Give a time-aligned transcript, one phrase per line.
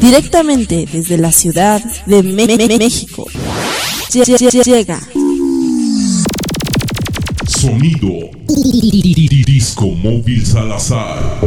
[0.00, 2.22] Directamente desde la ciudad de
[2.78, 3.26] México.
[4.64, 5.00] Llega.
[7.46, 8.30] Sonido
[9.44, 11.40] Disco Móvil Salazar.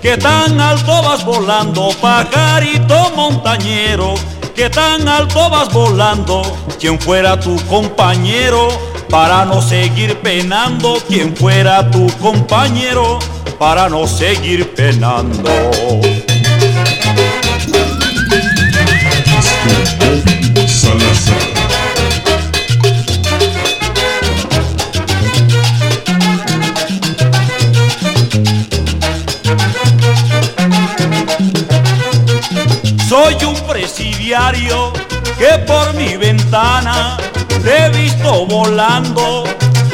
[0.00, 4.14] Que tan alto vas volando, pajarito montañero,
[4.54, 6.42] que tan alto vas volando,
[6.78, 8.68] quien fuera tu compañero,
[9.10, 13.18] para no seguir penando, quien fuera tu compañero,
[13.58, 15.50] para no seguir penando.
[36.50, 37.16] Ventana
[37.62, 39.44] te he visto volando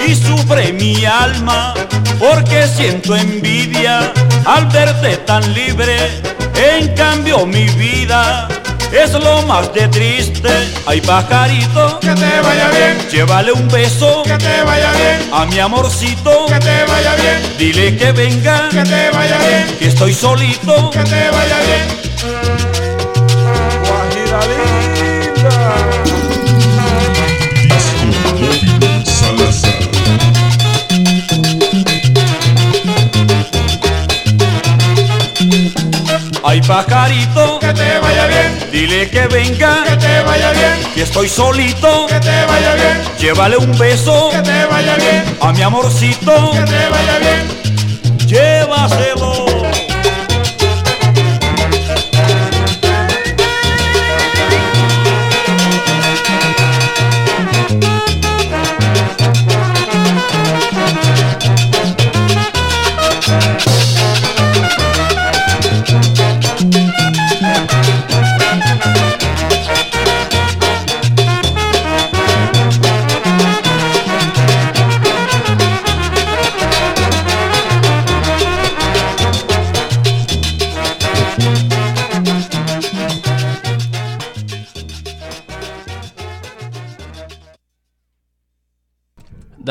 [0.06, 1.74] y sufre mi alma
[2.18, 4.12] porque siento envidia
[4.46, 6.22] al verte tan libre.
[6.54, 8.48] En cambio mi vida
[8.90, 10.48] es lo más de triste.
[10.86, 15.58] Ay pajarito, Que te vaya bien, llévale un beso que te vaya bien, a mi
[15.58, 16.46] amorcito.
[16.46, 20.90] que te vaya bien, Dile que venga, que te vaya bien, que estoy solito.
[20.90, 22.05] que te vaya bien.
[36.56, 41.28] Ay pajarito, Que te vaya bien, dile que venga, que te vaya bien, que estoy
[41.28, 42.06] solito.
[42.06, 46.52] que te vaya bien, Llévale un beso que te vaya bien, a mi amorcito.
[46.52, 48.26] que te vaya bien.
[48.26, 49.55] Llévaselo.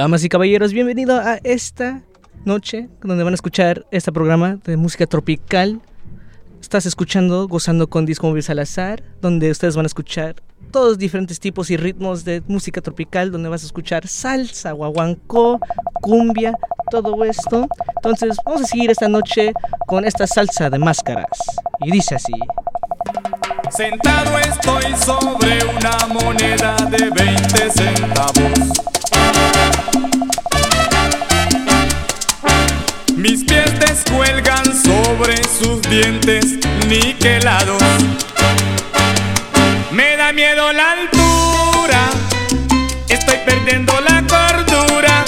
[0.05, 2.03] Damas y caballeros, bienvenido a esta
[2.43, 5.81] noche donde van a escuchar este programa de música tropical.
[6.61, 10.35] Estás escuchando Gozando con Disco Móvil Salazar, donde ustedes van a escuchar
[10.69, 15.59] todos diferentes tipos y ritmos de música tropical, donde vas a escuchar salsa, guaguancó,
[16.01, 16.53] cumbia,
[16.91, 17.67] todo esto.
[17.95, 19.53] Entonces, vamos a seguir esta noche
[19.87, 21.39] con esta salsa de máscaras.
[21.79, 22.33] Y dice así.
[23.71, 28.94] Sentado estoy sobre una moneda de 20 centavos.
[33.27, 37.81] Mis pies descuelgan sobre sus dientes niquelados.
[39.91, 42.01] Me da miedo la altura,
[43.09, 45.25] estoy perdiendo la cordura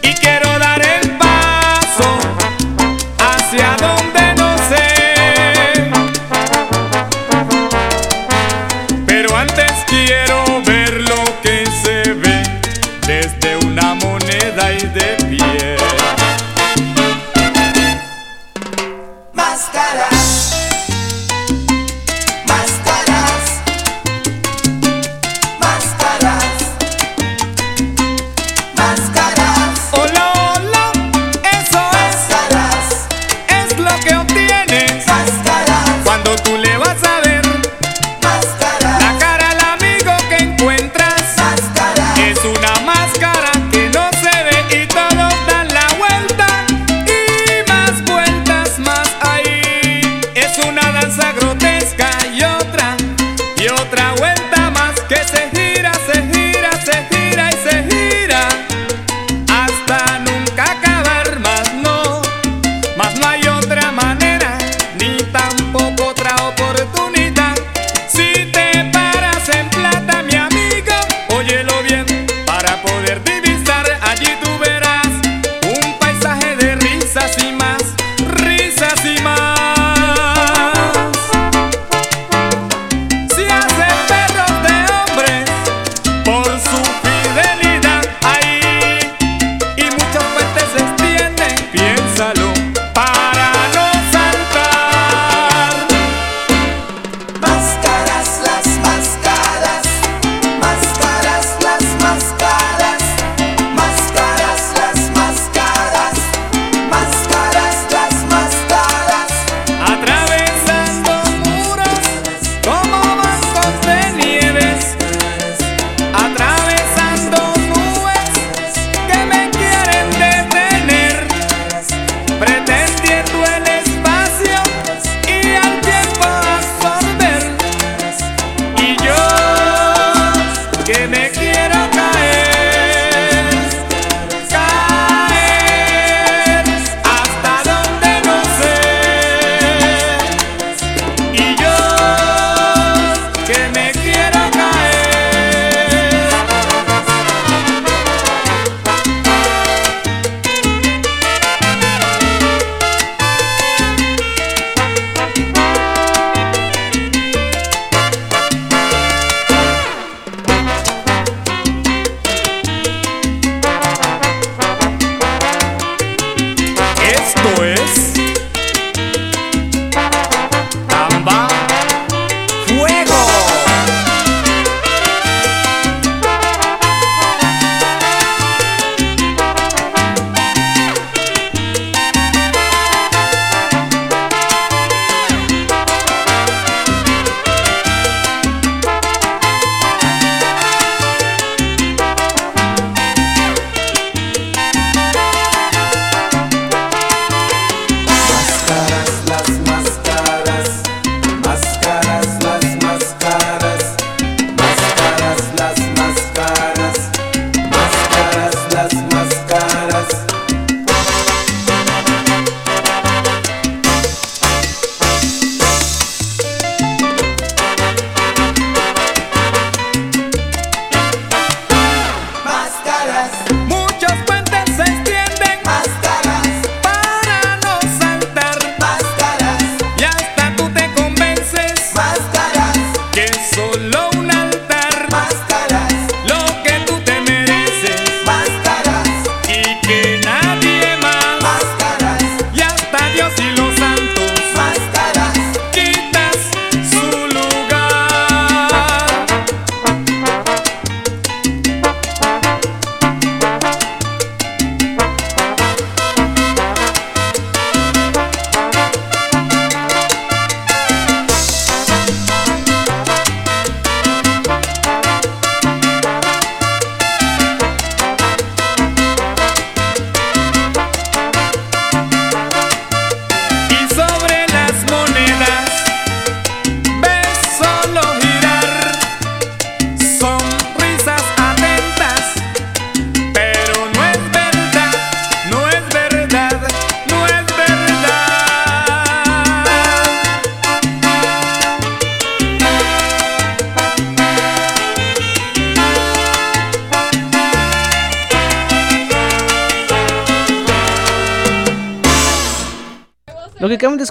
[0.00, 2.08] y quiero dar el paso
[3.18, 5.90] hacia donde no sé.
[9.06, 10.33] Pero antes quiero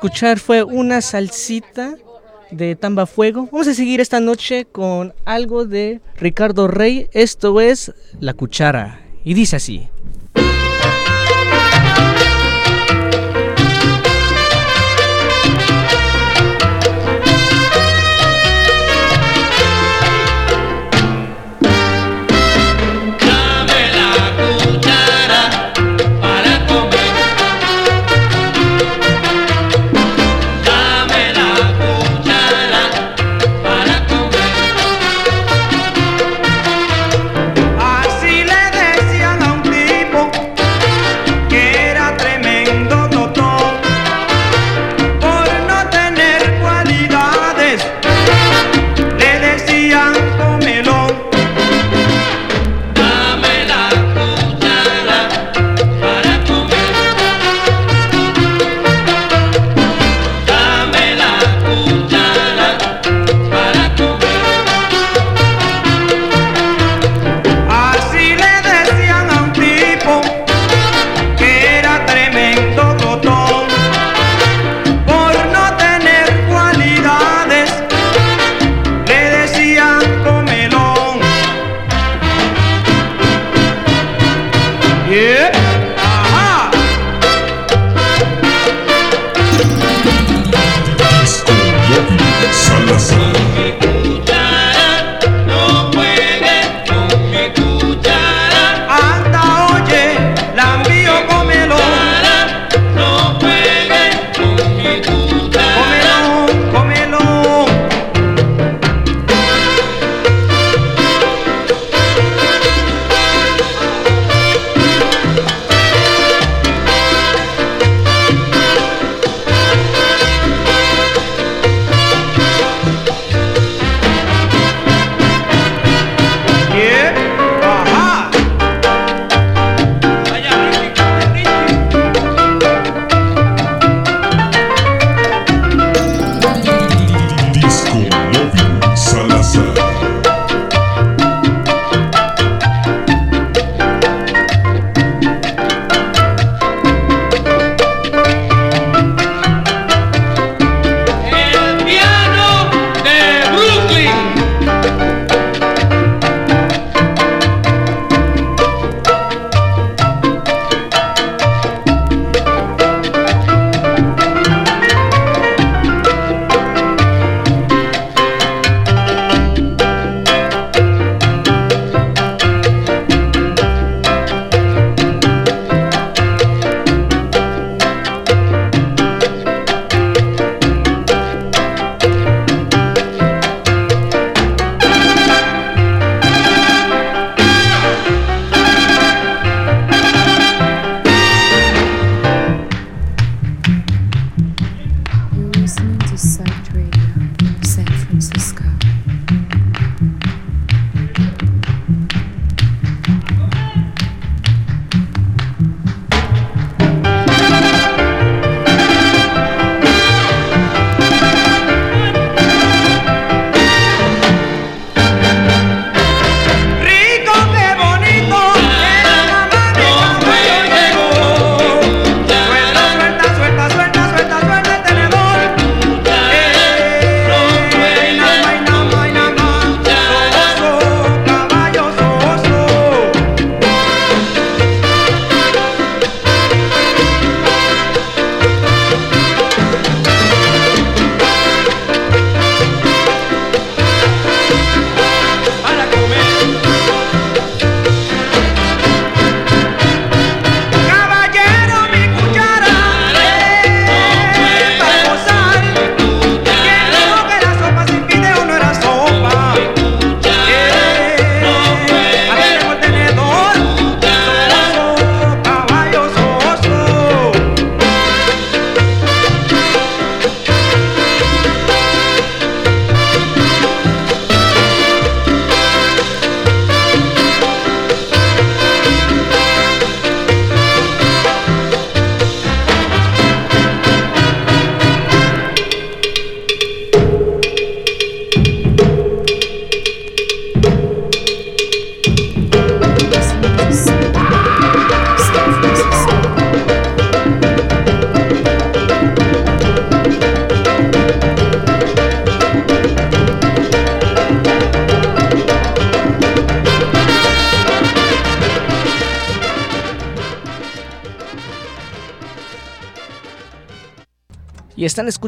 [0.03, 1.95] escuchar fue una salsita
[2.51, 3.47] de Tamba Fuego.
[3.49, 7.07] Vamos a seguir esta noche con algo de Ricardo Rey.
[7.13, 8.99] Esto es La Cuchara.
[9.23, 9.87] Y dice así.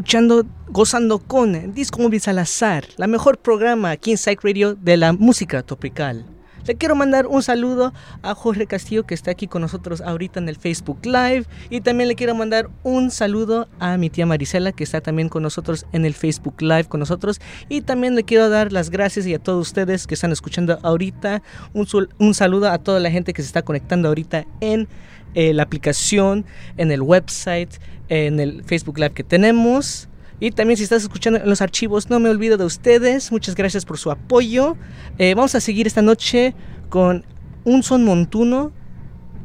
[0.06, 5.12] Escuchando Gozando con Disco Móvil Salazar, la mejor programa aquí en Psych Radio de la
[5.12, 6.24] música tropical.
[6.64, 10.48] Le quiero mandar un saludo a Jorge Castillo que está aquí con nosotros ahorita en
[10.48, 11.46] el Facebook Live.
[11.70, 15.42] Y también le quiero mandar un saludo a mi tía Marisela que está también con
[15.42, 17.40] nosotros en el Facebook Live con nosotros.
[17.68, 21.42] Y también le quiero dar las gracias y a todos ustedes que están escuchando ahorita.
[21.72, 21.86] Un,
[22.18, 24.88] un saludo a toda la gente que se está conectando ahorita en
[25.36, 26.46] eh, la aplicación,
[26.78, 27.70] en el website,
[28.08, 30.08] en el Facebook Live que tenemos.
[30.40, 33.30] Y también si estás escuchando en los archivos, no me olvido de ustedes.
[33.30, 34.78] Muchas gracias por su apoyo.
[35.18, 36.54] Eh, vamos a seguir esta noche
[36.88, 37.26] con
[37.64, 38.72] un son montuno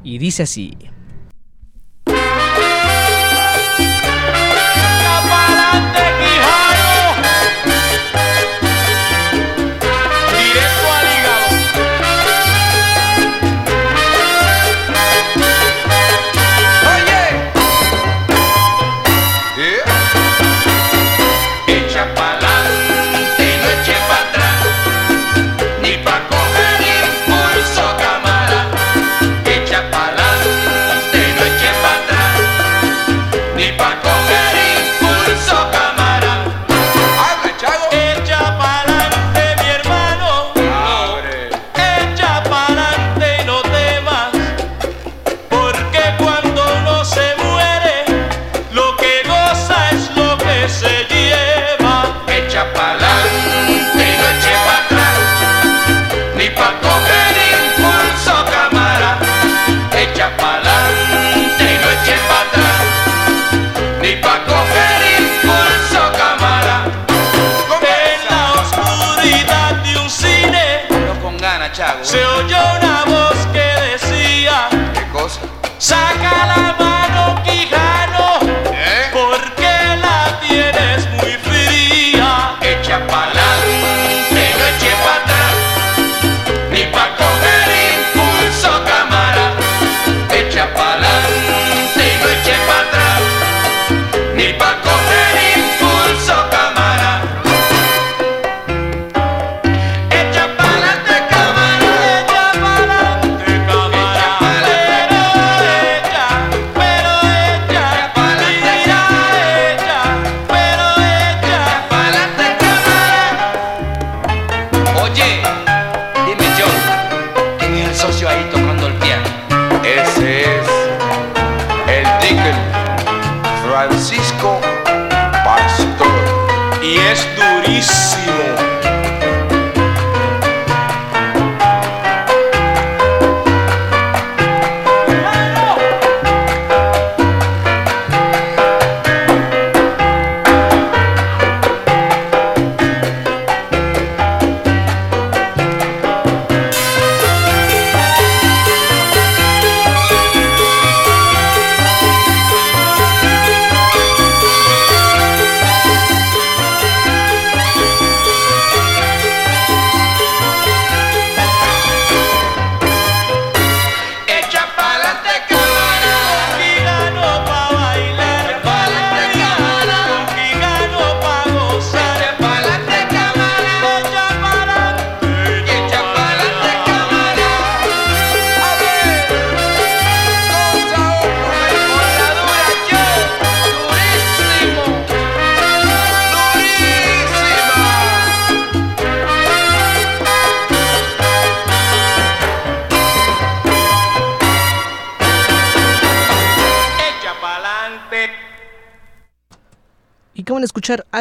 [0.02, 0.78] y dice así.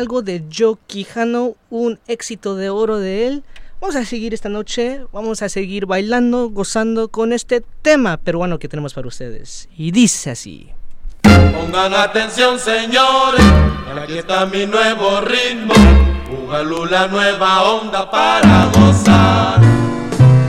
[0.00, 3.44] Algo de Joe Quijano, un éxito de oro de él.
[3.80, 8.66] Vamos a seguir esta noche, vamos a seguir bailando, gozando con este tema peruano que
[8.68, 9.68] tenemos para ustedes.
[9.76, 10.70] Y dice así.
[11.22, 13.44] Pongan atención señores,
[14.02, 15.74] aquí está mi nuevo ritmo,
[16.30, 19.60] Bugalú la nueva onda para gozar,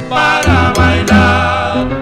[0.09, 2.01] para bailar.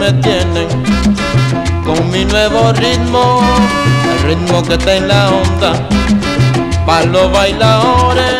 [0.00, 0.66] Me tienen
[1.84, 3.42] con mi nuevo ritmo,
[4.10, 5.72] el ritmo que está en la onda,
[6.86, 8.36] para los bailadores,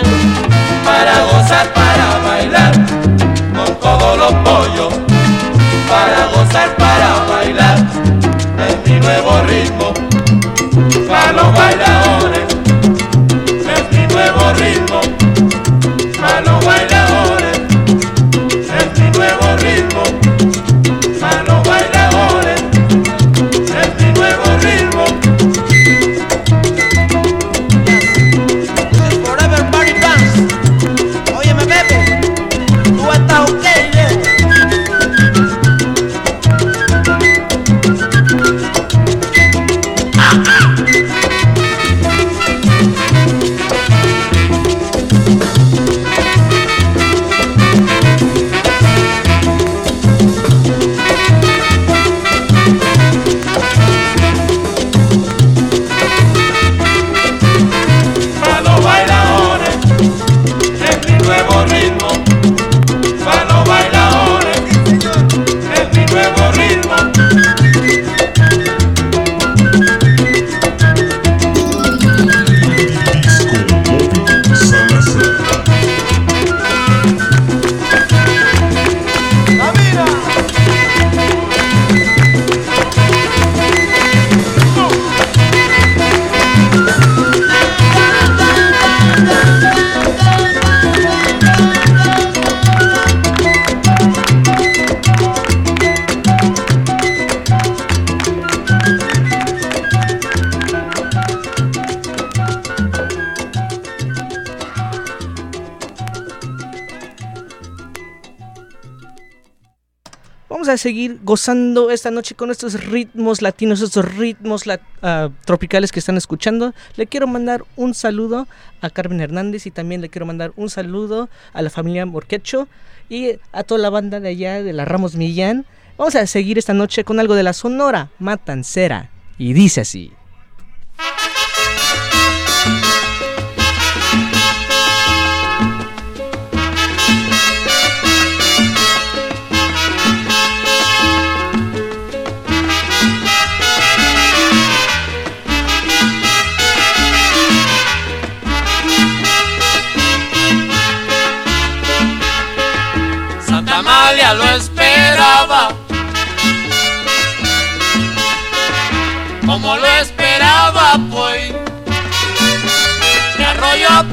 [110.81, 114.65] seguir gozando esta noche con estos ritmos latinos, estos ritmos
[115.03, 116.75] ah, tropicales que están escuchando.
[116.97, 118.49] Le quiero mandar un saludo
[118.81, 122.67] a Carmen Hernández y también le quiero mandar un saludo a la familia Morquecho
[123.09, 125.67] y a toda la banda de allá de la Ramos Millán.
[125.99, 129.11] Vamos a seguir esta noche con algo de la Sonora Matancera.
[129.37, 130.13] Y dice así.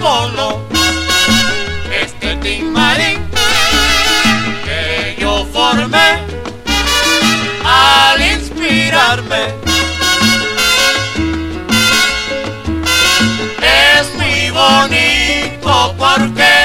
[0.08, 0.62] Apolo,
[1.92, 3.20] este Tim Marín
[4.64, 6.20] que yo formé
[7.66, 9.48] al inspirarme.
[13.62, 16.57] Es muy bonito porque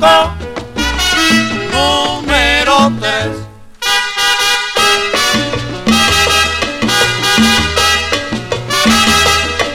[0.00, 0.34] guaguancó
[1.72, 3.28] número tres.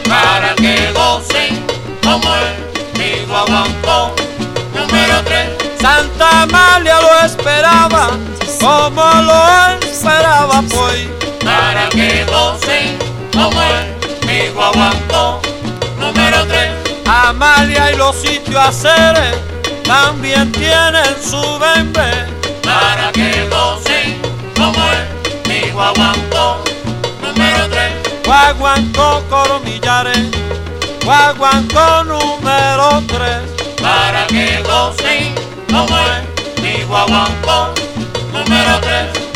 [0.08, 1.66] Para que gocen
[2.04, 4.14] como el mi guaguancó
[4.74, 5.50] número 3.
[5.80, 8.10] Santa Amalia lo esperaba,
[8.60, 11.08] como lo esperaba pues.
[11.44, 12.98] Para que gocen
[13.32, 15.42] como el mi guaguancó
[16.00, 16.70] número 3.
[17.08, 19.59] Amalia y los sitios a hacer
[19.90, 22.12] también tienen su bembe.
[22.62, 24.22] Para que gocen
[24.56, 26.64] como el mi guaguancó
[27.24, 28.24] número 3.
[28.24, 30.28] Guaguancó coromillares
[31.04, 33.38] Guaguancó número 3
[33.82, 35.34] Para que gocen
[35.72, 37.74] como es mi guaguancó
[38.32, 39.29] número 3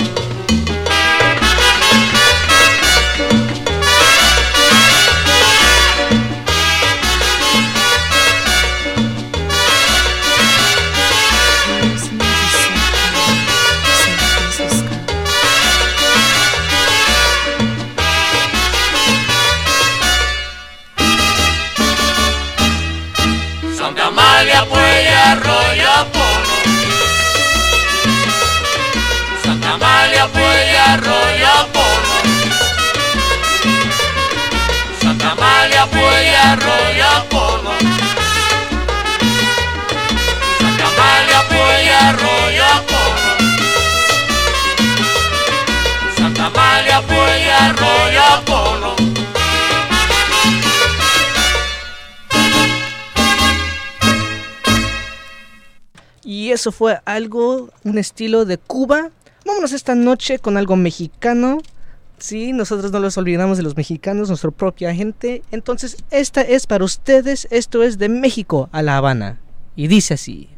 [56.25, 59.11] Y eso fue algo, un estilo de Cuba.
[59.45, 61.59] Vámonos esta noche con algo mexicano.
[62.17, 65.43] Sí, nosotros no los olvidamos de los mexicanos, nuestra propia gente.
[65.51, 69.39] Entonces, esta es para ustedes, esto es de México a La Habana.
[69.75, 70.49] Y dice así.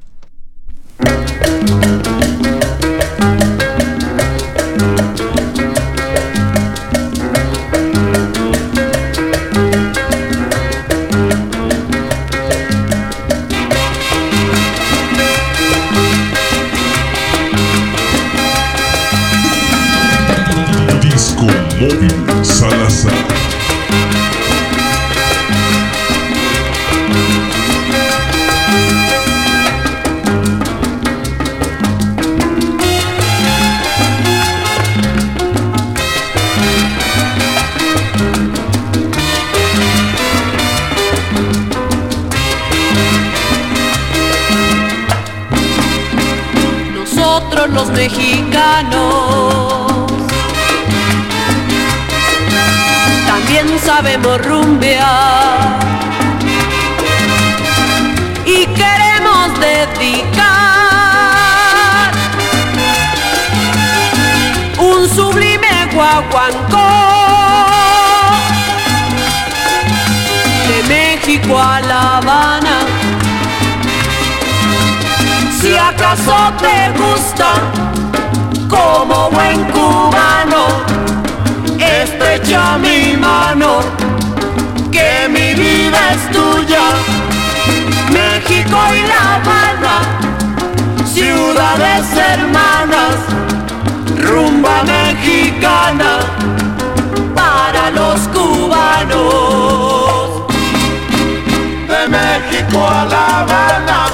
[21.85, 23.13] Móvil Salazar.
[47.73, 48.44] Los mexicanos
[54.05, 55.79] sabemos rumbear
[58.45, 60.21] y queremos dedicar
[64.77, 66.87] un sublime guaguancó
[70.67, 72.77] de México a La Habana.
[75.59, 77.53] Si acaso te gusta,
[78.69, 80.94] como buen cubano,
[82.35, 83.79] estrecha mi mano,
[84.91, 86.85] que mi vida es tuya.
[88.11, 89.95] México y La Habana,
[91.05, 93.15] ciudades hermanas,
[94.17, 96.19] rumba mexicana
[97.33, 99.23] para los cubanos.
[101.87, 104.07] De México a La Habana,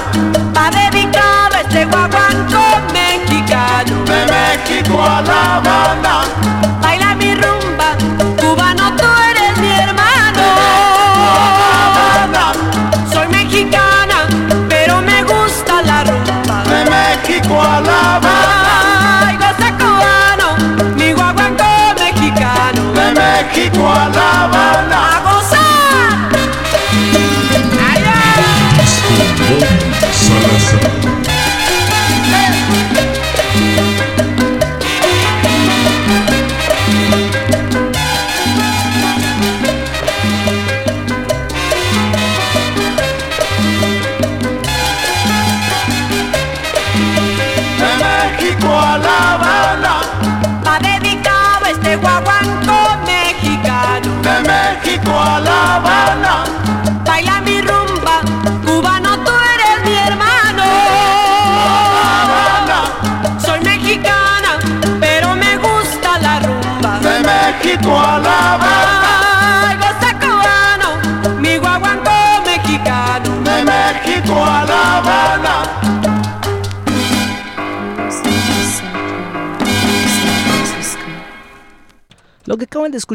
[0.56, 4.04] Va dedicado este guaguanco mexicano.
[4.04, 5.81] de México a La Habana,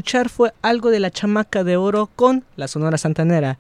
[0.08, 3.60] fue algo de la chamaca de oro con la Sonora Santanera.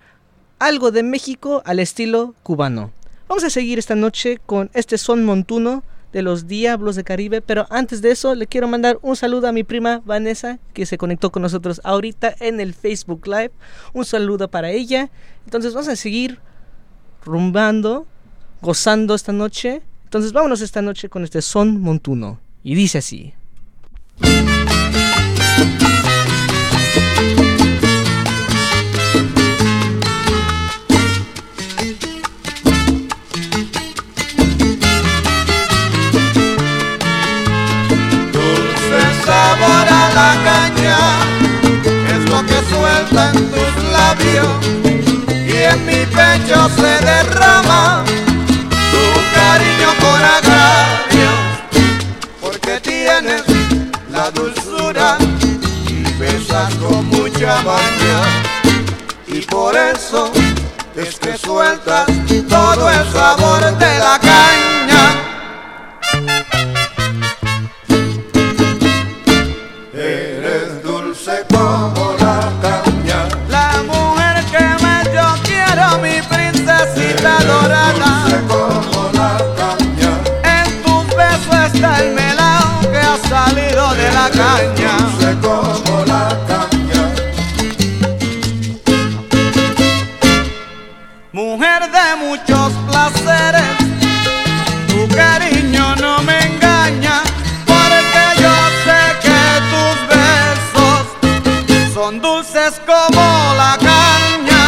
[0.59, 2.91] Algo de México al estilo cubano.
[3.27, 5.83] Vamos a seguir esta noche con este son montuno
[6.13, 9.51] de los Diablos de Caribe, pero antes de eso le quiero mandar un saludo a
[9.51, 13.51] mi prima Vanessa que se conectó con nosotros ahorita en el Facebook Live.
[13.91, 15.09] Un saludo para ella.
[15.43, 16.39] Entonces vamos a seguir
[17.25, 18.07] rumbando,
[18.61, 19.81] gozando esta noche.
[20.05, 22.39] Entonces vámonos esta noche con este son montuno.
[22.63, 23.33] Y dice así.
[40.17, 40.97] La caña
[42.13, 44.51] es lo que suelta en tus labios
[45.51, 48.03] y en mi pecho se derrama
[48.93, 49.05] tu
[49.37, 51.31] cariño con agravio
[52.41, 53.43] porque tienes
[54.11, 55.17] la dulzura
[55.87, 58.19] y besas con mucha maña
[59.27, 60.31] y por eso
[60.95, 62.07] es que sueltas
[62.49, 64.17] todo el sabor de la
[102.07, 103.21] son dulces como
[103.61, 104.63] la caña.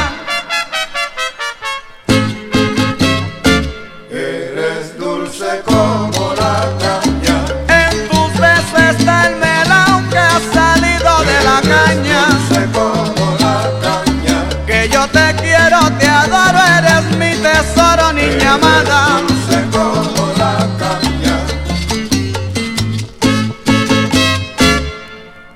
[4.10, 7.38] Eres dulce como la caña.
[7.84, 12.22] En tus besos está el melao que ha salido de la caña.
[12.34, 14.38] Dulce como la caña.
[14.68, 19.22] Que yo te quiero, te adoro, eres mi tesoro, niña amada.
[19.28, 21.36] Dulce como la caña.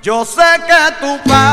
[0.02, 1.53] Yo sé que tú padeciste,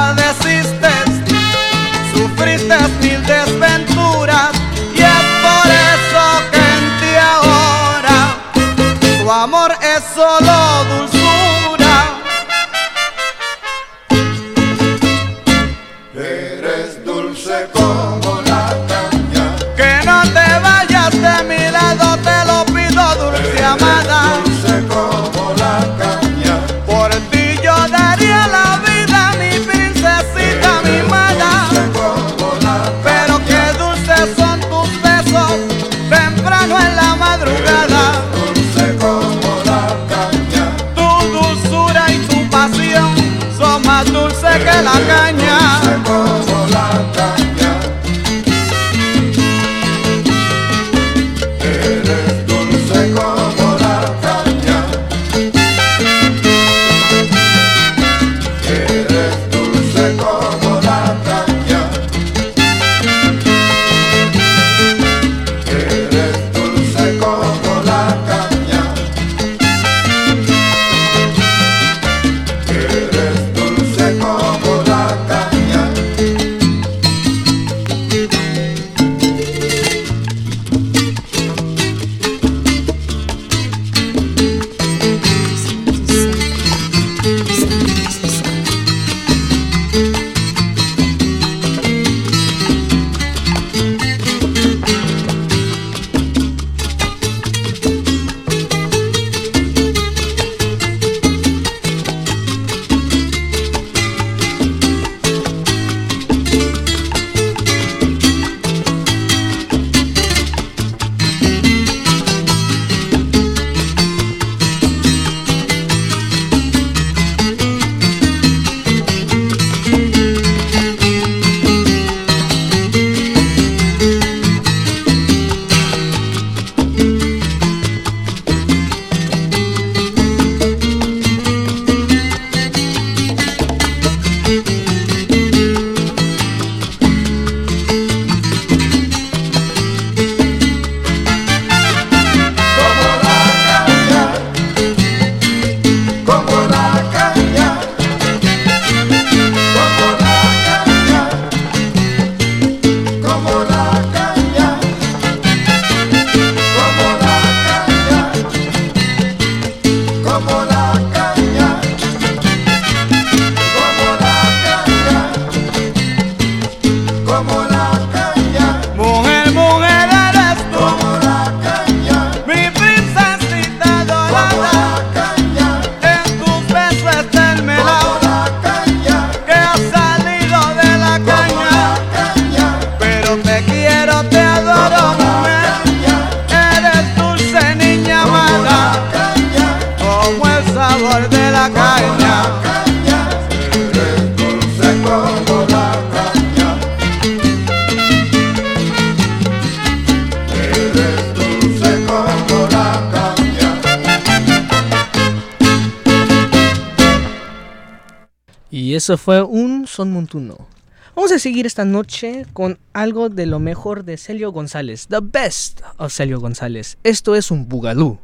[209.10, 210.68] eso fue un son montuno.
[211.16, 215.08] Vamos a seguir esta noche con algo de lo mejor de Celio González.
[215.08, 216.96] The best of Celio González.
[217.02, 218.20] Esto es un bugalú.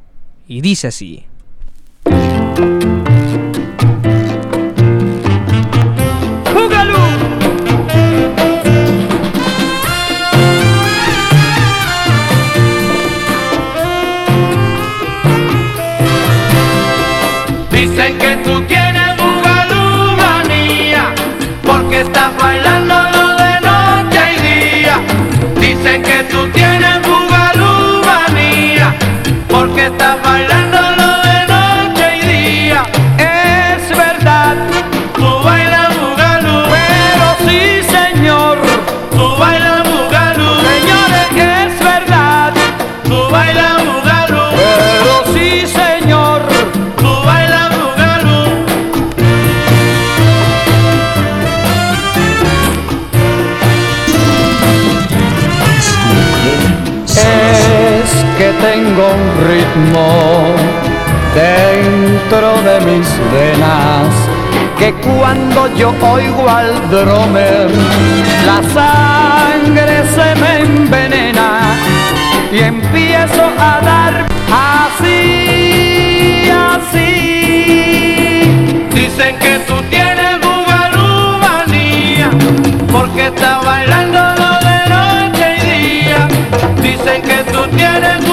[0.46, 1.25] Y dice así.
[64.87, 67.69] Que cuando yo oigo al drummer
[68.47, 71.49] la sangre se me envenena
[72.53, 74.27] y empiezo a dar
[74.69, 77.11] así, así.
[78.95, 82.31] Dicen que tú tienes bugalú manía,
[82.93, 84.21] porque estás bailando
[84.69, 86.21] de noche y día.
[86.81, 88.25] Dicen que tú tienes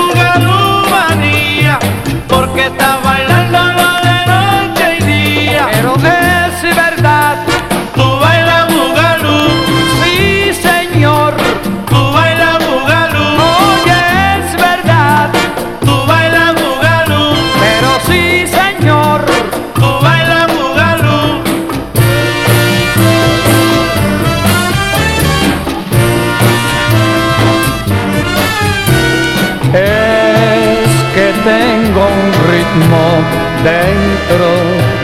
[33.64, 34.48] dentro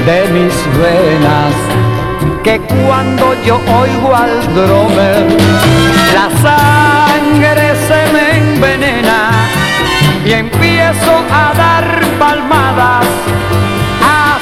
[0.05, 1.53] de mis venas
[2.43, 5.27] que cuando yo oigo al drummer
[6.13, 9.19] la sangre se me envenena
[10.25, 11.85] y empiezo a dar
[12.19, 13.05] palmadas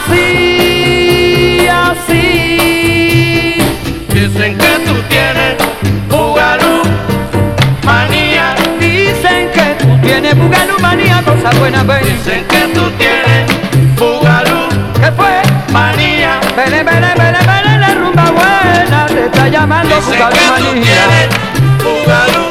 [0.07, 3.55] así, así.
[4.13, 5.55] Dicen que tú tienes
[6.09, 6.81] bugalú
[7.85, 8.55] manía.
[8.79, 12.03] Dicen que tú tienes bugalú manía, cosa buena, ven.
[12.03, 13.56] Dicen que tú tienes
[13.97, 14.59] bugalú
[15.01, 15.41] ¿Qué fue?
[15.71, 16.39] manía.
[16.55, 21.03] Vele, vele, vele, vele, la rumba buena te está llamando bugalú que tú manía.
[21.83, 22.45] bugalú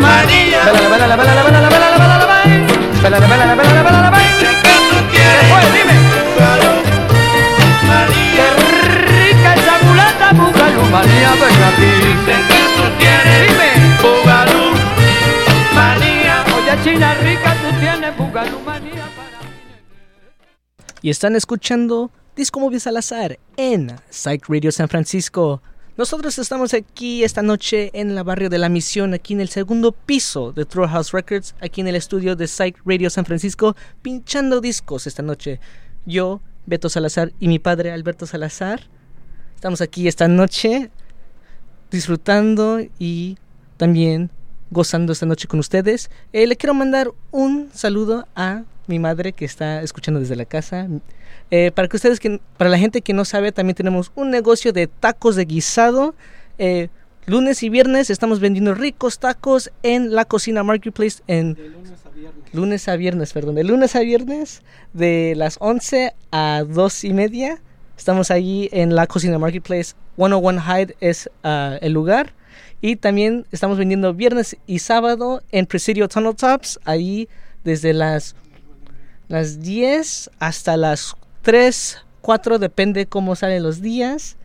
[0.00, 0.58] manía.
[0.64, 2.66] Vele, vele, vele, vele, vele, vele, vele, vele, vele, vele.
[3.02, 3.76] Vele, vele, vele,
[10.26, 11.90] que bugalú manía, ven aquí.
[12.02, 13.70] Dicen que tú tienes Dime.
[14.02, 14.64] bugalú
[15.74, 16.44] manía.
[16.56, 17.15] Oye, china
[21.06, 25.62] Y están escuchando Disco Móvil Salazar en Psych Radio San Francisco.
[25.96, 29.92] Nosotros estamos aquí esta noche en la barrio de la Misión, aquí en el segundo
[29.92, 34.60] piso de True House Records, aquí en el estudio de Psych Radio San Francisco, pinchando
[34.60, 35.60] discos esta noche.
[36.06, 38.80] Yo, Beto Salazar y mi padre Alberto Salazar,
[39.54, 40.90] estamos aquí esta noche
[41.88, 43.38] disfrutando y
[43.76, 44.32] también
[44.72, 46.10] gozando esta noche con ustedes.
[46.32, 50.88] Eh, le quiero mandar un saludo a mi madre que está escuchando desde la casa.
[51.50, 54.72] Eh, para que ustedes, que, para la gente que no sabe, también tenemos un negocio
[54.72, 56.14] de tacos de guisado.
[56.58, 56.88] Eh,
[57.26, 61.56] lunes y viernes estamos vendiendo ricos tacos en la cocina Marketplace en
[62.52, 64.62] lunes a viernes, perdón, de lunes a viernes
[64.92, 67.60] de las 11 a 2 y media.
[67.96, 69.94] Estamos allí en la cocina Marketplace.
[70.16, 72.32] 101 Hyde es ah, el lugar.
[72.80, 76.78] Y también estamos vendiendo viernes y sábado en Presidio Tunnel Tops.
[76.84, 77.28] Ahí
[77.64, 78.36] desde las,
[79.28, 84.36] las 10 hasta las 3, 4, depende cómo salen los días.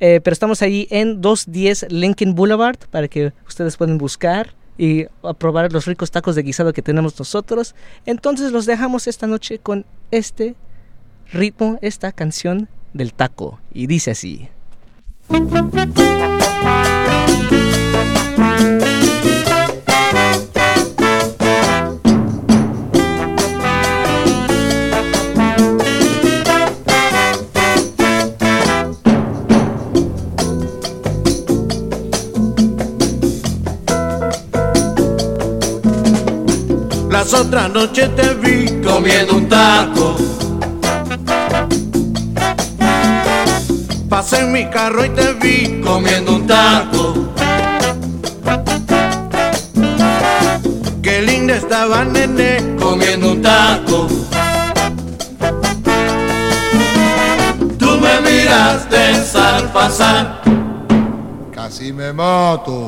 [0.00, 5.06] Eh, pero estamos ahí en 210 Lincoln Boulevard para que ustedes puedan buscar y
[5.38, 7.74] probar los ricos tacos de guisado que tenemos nosotros.
[8.06, 10.54] Entonces los dejamos esta noche con este
[11.32, 13.58] ritmo, esta canción del taco.
[13.72, 14.48] Y dice así.
[37.30, 40.16] Las otras noches te vi comiendo un taco.
[44.08, 47.28] Pasé en mi carro y te vi comiendo un taco.
[51.02, 54.06] Qué linda estaba nene comiendo un taco.
[57.78, 60.40] Tú me miraste al pasar.
[61.52, 62.87] Casi me mato.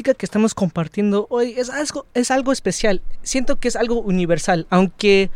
[0.00, 3.02] Música que estamos compartiendo hoy es algo, es algo especial.
[3.22, 5.30] Siento que es algo universal, aunque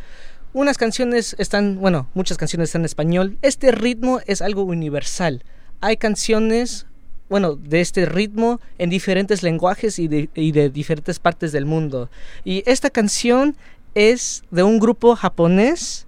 [0.55, 3.37] unas canciones están, bueno, muchas canciones están en español.
[3.43, 5.45] Este ritmo es algo universal.
[5.83, 6.87] Hay canciones,
[7.29, 12.09] bueno, de este ritmo en diferentes lenguajes y de, y de diferentes partes del mundo.
[12.43, 13.59] Y esta canción
[13.95, 16.07] es de un grupo japonés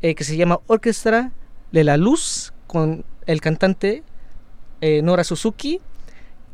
[0.00, 1.32] eh, que se llama Orquestra
[1.70, 4.04] de la Luz con el cantante
[4.80, 5.82] eh, Nora Suzuki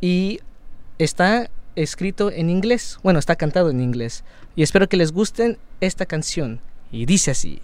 [0.00, 0.40] y
[0.98, 2.98] está escrito en inglés.
[3.02, 4.24] Bueno, está cantado en inglés.
[4.54, 6.60] Y espero que les gusten esta canción.
[6.90, 7.60] Y dice así.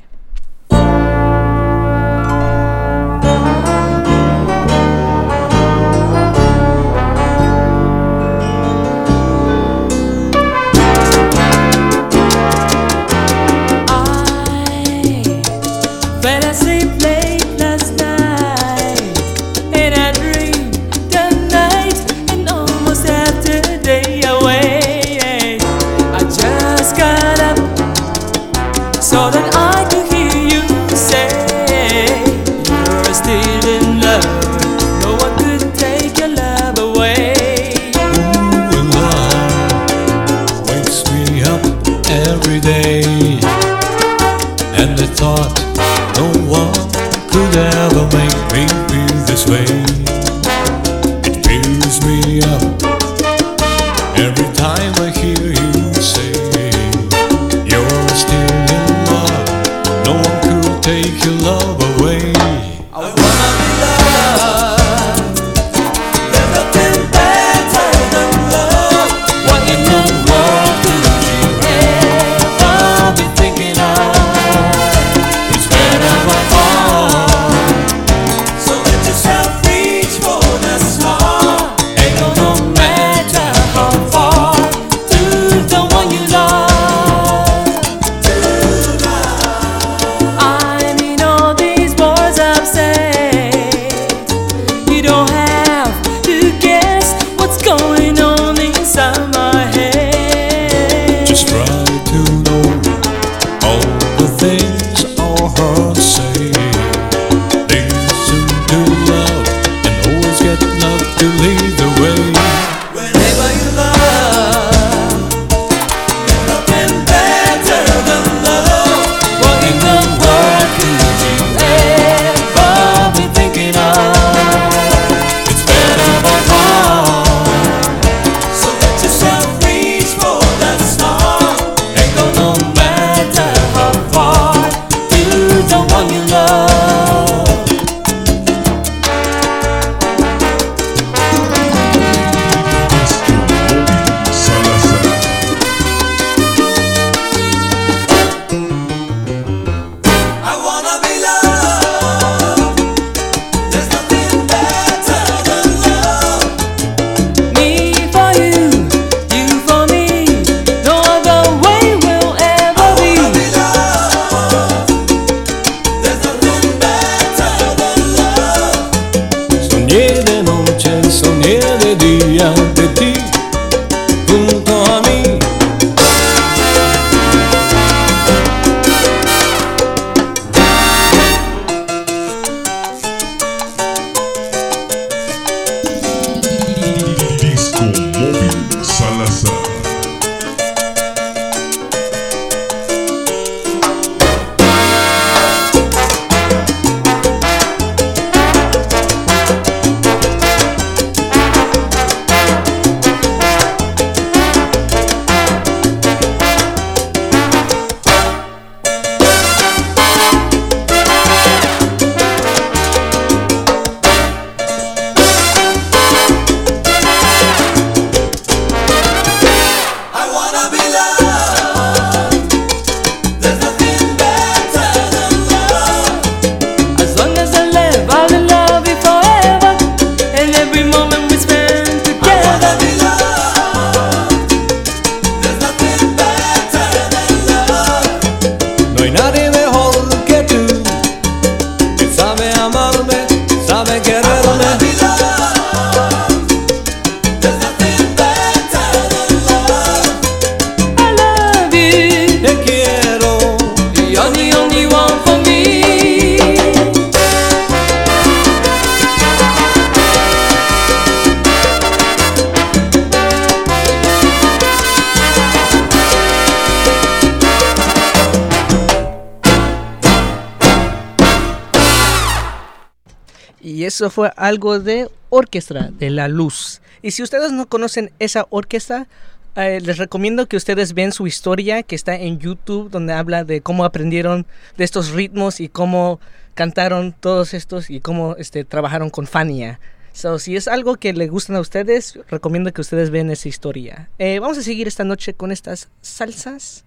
[273.92, 276.80] Eso fue algo de Orquestra de la Luz.
[277.02, 279.06] Y si ustedes no conocen esa orquesta,
[279.54, 283.60] eh, les recomiendo que ustedes vean su historia que está en YouTube, donde habla de
[283.60, 284.46] cómo aprendieron
[284.78, 286.20] de estos ritmos y cómo
[286.54, 289.78] cantaron todos estos y cómo este, trabajaron con Fania.
[290.14, 294.08] So, si es algo que le gustan a ustedes, recomiendo que ustedes vean esa historia.
[294.18, 296.84] Eh, vamos a seguir esta noche con estas salsas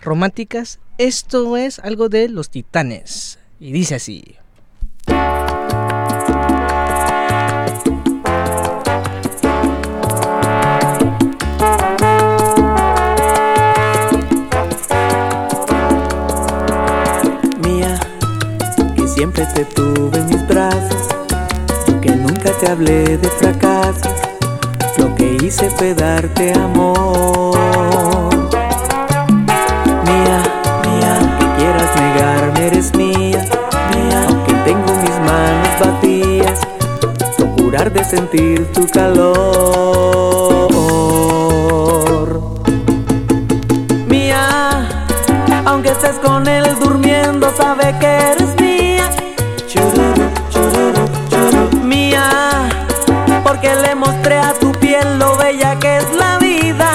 [0.00, 0.78] románticas.
[0.96, 3.38] Esto es algo de los titanes.
[3.60, 4.36] Y dice así.
[19.16, 21.08] Siempre te tuve en mis brazos,
[22.02, 24.12] que nunca te hablé de fracasos,
[24.98, 27.56] lo que hice fue darte amor.
[30.04, 30.42] Mía,
[30.84, 33.42] mía, que quieras negarme eres mía,
[33.94, 36.60] mía, que tengo mis manos vacías,
[37.38, 40.25] procurar de sentir tu calor.
[53.46, 56.90] Porque le mostré a tu piel lo bella que es la vida.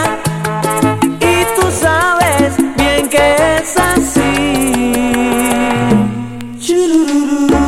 [1.22, 4.92] Y tú sabes bien que es así.
[6.60, 7.62] Churururu.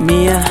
[0.00, 0.42] mía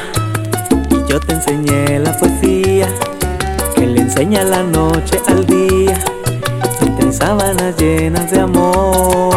[7.15, 9.33] sábanas llenas de amor.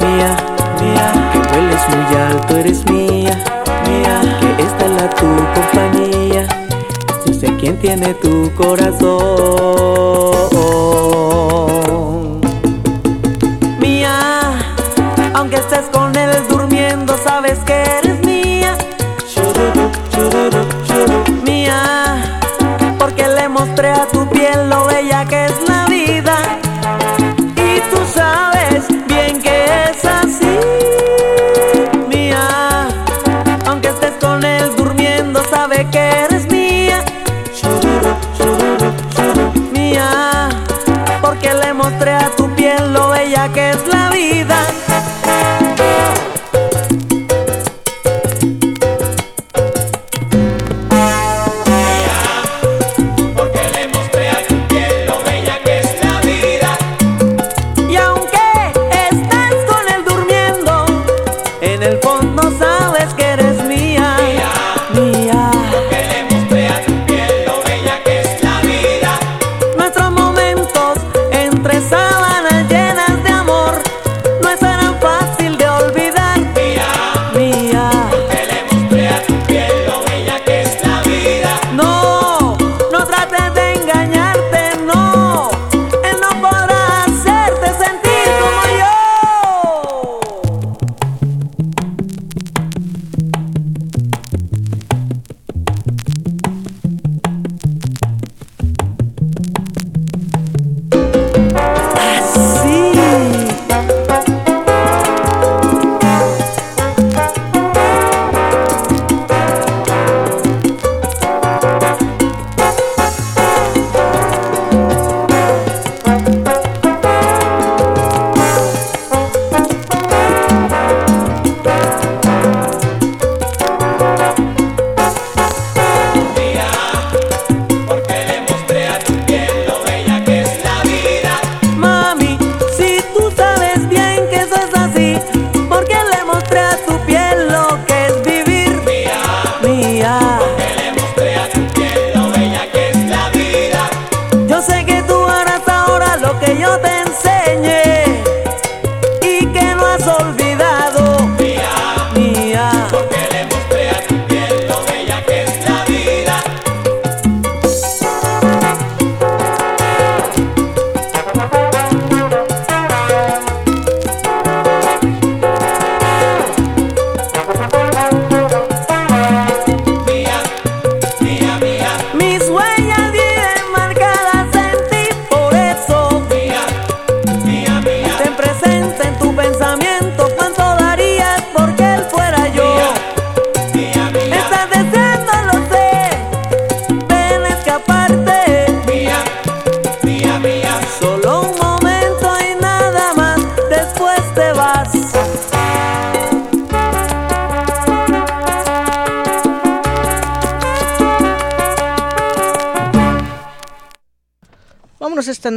[0.00, 0.36] Mía
[0.80, 3.44] mía que hueles muy alto eres mía.
[3.86, 6.48] Mía que esta es la tu compañía.
[7.26, 10.45] Yo sé quién tiene tu corazón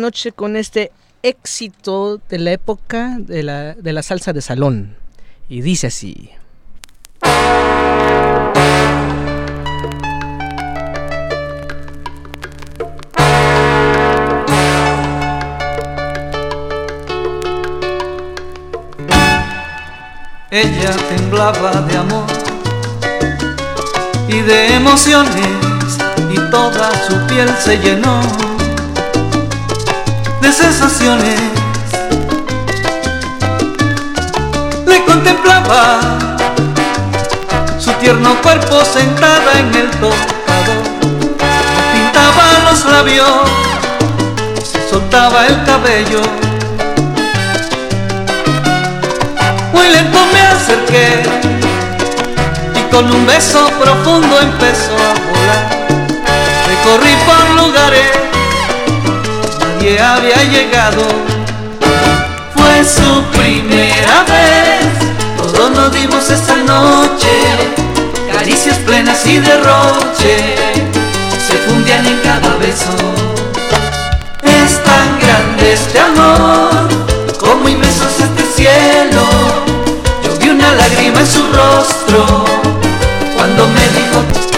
[0.09, 0.91] noche con este
[1.21, 4.95] éxito de la época de la, de la salsa de salón.
[5.47, 6.31] Y dice así.
[20.49, 22.25] Ella temblaba de amor
[24.27, 25.51] y de emociones
[26.31, 28.48] y toda su piel se llenó
[30.41, 31.39] de sensaciones.
[34.85, 35.99] Le contemplaba
[37.77, 40.83] su tierno cuerpo sentada en el tocador.
[41.93, 43.27] Pintaba los labios,
[44.89, 46.21] soltaba el cabello.
[49.73, 51.23] Muy lento me acerqué
[52.75, 55.79] y con un beso profundo empezó a volar.
[56.67, 58.29] Recorrí por lugares
[59.79, 61.03] nadie había llegado.
[62.55, 64.89] Fue su primera vez,
[65.37, 67.29] todos nos dimos esa noche,
[68.33, 70.55] caricias plenas y derroche,
[71.47, 72.91] se fundían en cada beso.
[74.43, 76.89] Es tan grande este amor,
[77.39, 79.23] como inmenso es este cielo.
[80.23, 82.45] Yo vi una lágrima en su rostro
[83.35, 84.48] cuando me dijo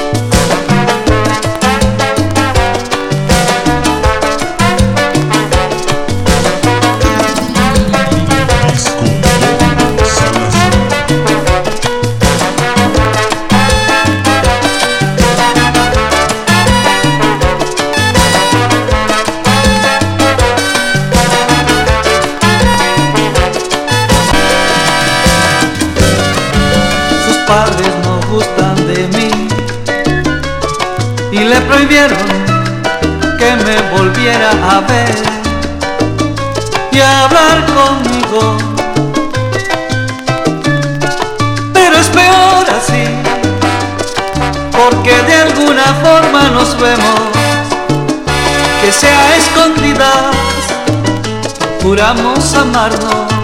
[27.52, 29.32] padres no gustan de mí
[31.34, 32.26] y le prohibieron
[33.40, 35.18] que me volviera a ver
[36.94, 38.58] y a hablar conmigo.
[41.74, 43.04] Pero es peor así,
[44.78, 47.22] porque de alguna forma nos vemos,
[48.82, 50.36] que sea escondidas,
[51.84, 53.42] juramos amarnos.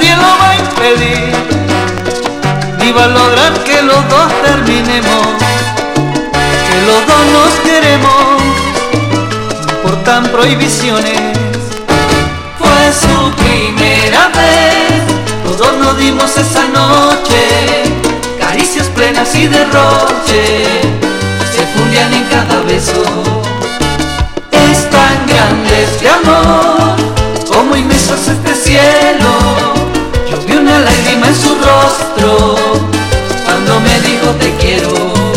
[0.00, 1.34] nadie lo va impedir,
[2.78, 5.26] ni va a lograr que los dos terminemos,
[6.68, 8.42] que los dos nos queremos,
[9.66, 11.20] no importan prohibiciones.
[12.58, 15.02] Fue su primera vez,
[15.44, 17.84] todos nos dimos esa noche,
[18.38, 20.80] caricias plenas y derroche,
[21.54, 23.04] se fundían en cada beso.
[24.50, 26.96] Es tan grande este amor,
[27.52, 29.69] como inmenso es este cielo.
[30.70, 32.54] Una lágrima en su rostro
[33.44, 35.29] cuando me dijo te quiero.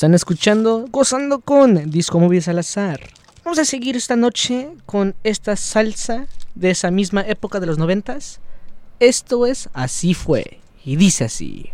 [0.00, 3.00] Están escuchando Gozando con Disco Móvil Salazar.
[3.44, 8.40] Vamos a seguir esta noche con esta salsa de esa misma época de los noventas.
[8.98, 11.68] Esto es Así fue y dice así.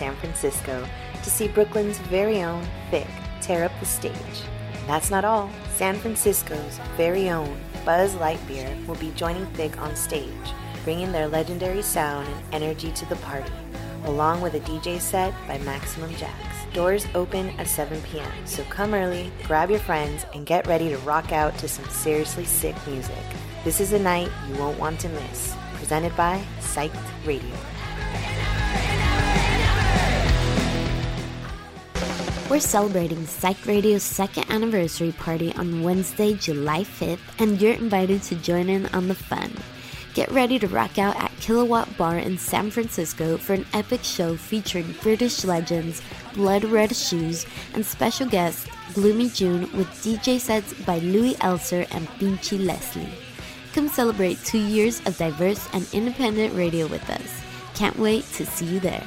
[0.00, 0.86] San Francisco
[1.22, 3.06] to see Brooklyn's very own Vic
[3.42, 4.14] tear up the stage.
[4.72, 5.50] And that's not all.
[5.74, 11.82] San Francisco's very own Buzz Lightyear will be joining Vic on stage, bringing their legendary
[11.82, 13.52] sound and energy to the party,
[14.04, 16.56] along with a DJ set by Maximum Jacks.
[16.72, 20.96] Doors open at 7 p.m., so come early, grab your friends, and get ready to
[20.98, 23.24] rock out to some seriously sick music.
[23.64, 25.54] This is a night you won't want to miss.
[25.74, 27.56] Presented by Psyched Radio.
[32.50, 38.34] We're celebrating Psych Radio's second anniversary party on Wednesday, July 5th, and you're invited to
[38.34, 39.52] join in on the fun.
[40.14, 44.36] Get ready to rock out at Kilowatt Bar in San Francisco for an epic show
[44.36, 46.02] featuring British legends,
[46.34, 52.08] Blood Red Shoes, and special guest Gloomy June with DJ sets by Louis Elser and
[52.18, 53.14] Pinchy Leslie.
[53.74, 57.42] Come celebrate two years of diverse and independent radio with us.
[57.76, 59.06] Can't wait to see you there.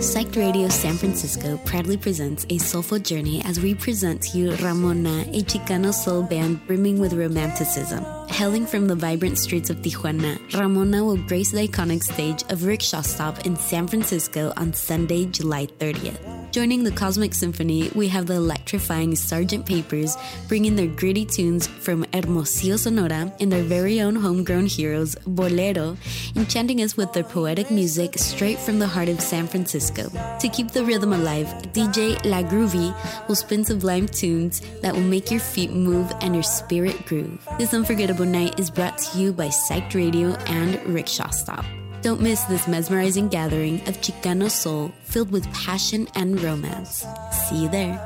[0.00, 5.26] Psyched Radio San Francisco proudly presents a soulful journey as we present to you Ramona,
[5.28, 8.02] a Chicano soul band brimming with romanticism.
[8.28, 13.02] Hailing from the vibrant streets of Tijuana, Ramona will grace the iconic stage of Rickshaw
[13.02, 16.43] Stop in San Francisco on Sunday, July 30th.
[16.54, 19.66] Joining the Cosmic Symphony, we have the electrifying Sgt.
[19.66, 25.96] Papers bringing their gritty tunes from Hermosillo, Sonora, and their very own homegrown heroes, Bolero,
[26.36, 30.08] enchanting us with their poetic music straight from the heart of San Francisco.
[30.38, 32.94] To keep the rhythm alive, DJ La Groovy
[33.26, 37.44] will spin sublime tunes that will make your feet move and your spirit groove.
[37.58, 41.64] This unforgettable night is brought to you by Psyched Radio and Rickshaw Stop.
[42.04, 47.06] Don't miss this mesmerizing gathering of Chicano soul filled with passion and romance.
[47.32, 47.98] See you there.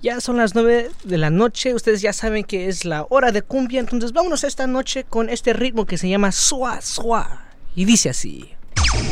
[0.00, 3.42] Ya son las 9 de la noche, ustedes ya saben que es la hora de
[3.42, 7.44] cumbia, entonces vámonos esta noche con este ritmo que se llama Sua Sua.
[7.76, 8.54] Y dice así.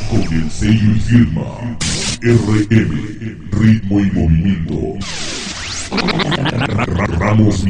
[0.08, 1.76] Con el sello y firma
[2.22, 5.41] RM, ritmo y movimiento.
[7.18, 7.64] Ramos.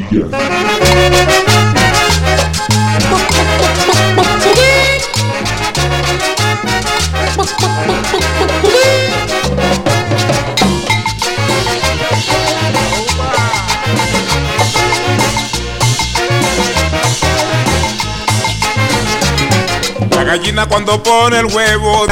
[20.10, 22.06] La gallina cuando pone el huevo,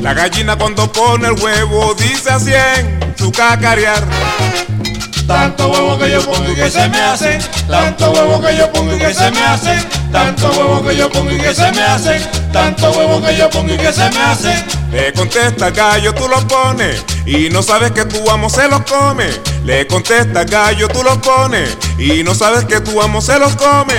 [0.00, 4.04] la gallina cuando pone el huevo dice así en su cacarear.
[5.26, 8.94] Tanto huevo que yo pongo y que se me hace, tanto huevo que yo pongo
[8.94, 12.20] y que se me hace, tanto huevo que yo pongo y que se me hace,
[12.52, 14.64] tanto huevo que yo pongo y que se me hace.
[14.92, 17.02] Le contesta gallo, tú los pones.
[17.24, 19.30] Y no sabes que tu amo se los come.
[19.64, 21.76] Le contesta gallo, tú los pones.
[21.98, 23.94] Y no sabes que tu amo se los come.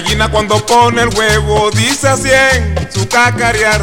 [0.00, 3.80] Gallina cuando pone el huevo dice así en su cacarear.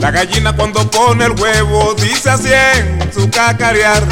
[0.00, 4.04] La gallina cuando pone el huevo dice así en su cacarear.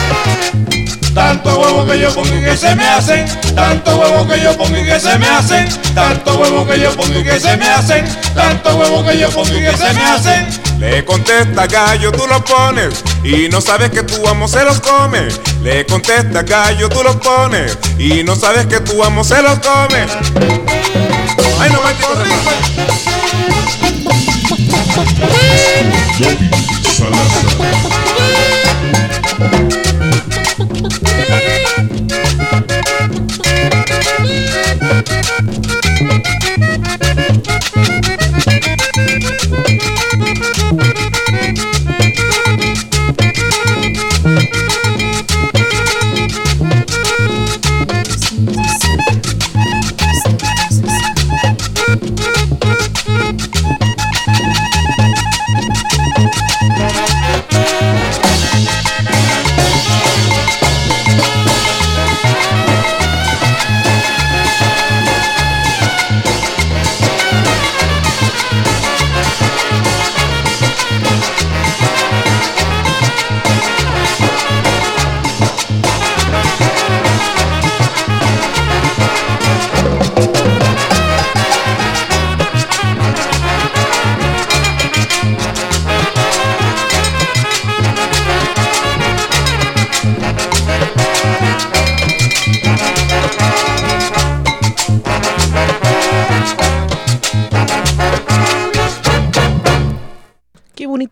[1.14, 4.76] Tanto huevo que yo pongo y que se me hacen, tanto huevo que yo pongo
[4.76, 8.04] y que se me hacen, tanto huevo que yo pongo y que se me hacen,
[8.34, 10.48] tanto huevo que yo pongo y que se me hacen.
[10.80, 15.28] Le contesta gallo, tú los pones y no sabes que tu amo se los come.
[15.62, 21.01] Le contesta gallo, tú los pones y no sabes que tu amo se los come.
[21.62, 22.28] Ahí no me tengo Bobby
[26.82, 27.42] Salazar.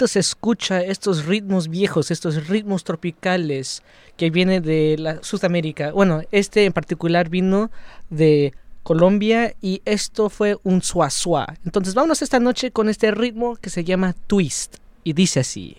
[0.06, 3.82] Se escucha estos ritmos viejos, estos ritmos tropicales
[4.16, 5.92] que vienen de la Sudamérica.
[5.92, 7.70] Bueno, este en particular vino
[8.10, 11.54] de Colombia y esto fue un suazua.
[11.64, 15.76] Entonces vámonos esta noche con este ritmo que se llama twist y dice así.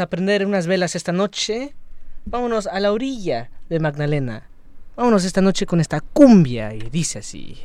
[0.00, 1.74] A prender unas velas esta noche.
[2.24, 4.48] Vámonos a la orilla de Magdalena.
[4.96, 7.58] Vámonos esta noche con esta cumbia y dice así.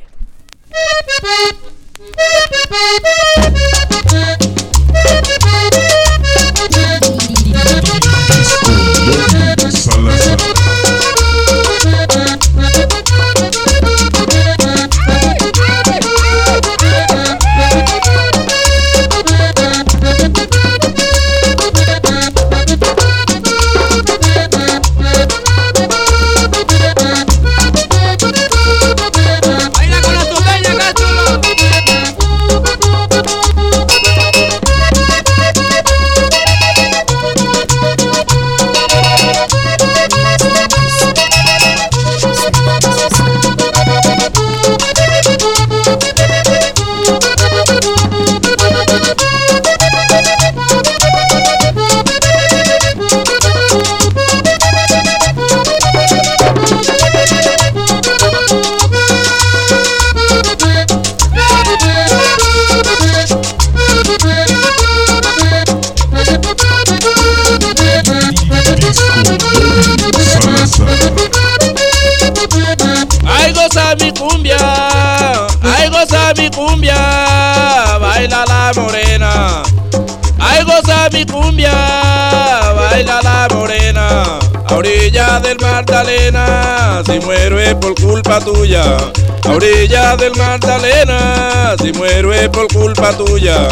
[85.40, 88.96] Del Magdalena, si muero es por culpa tuya.
[89.44, 93.68] A orilla del Magdalena, si muero es por culpa tuya.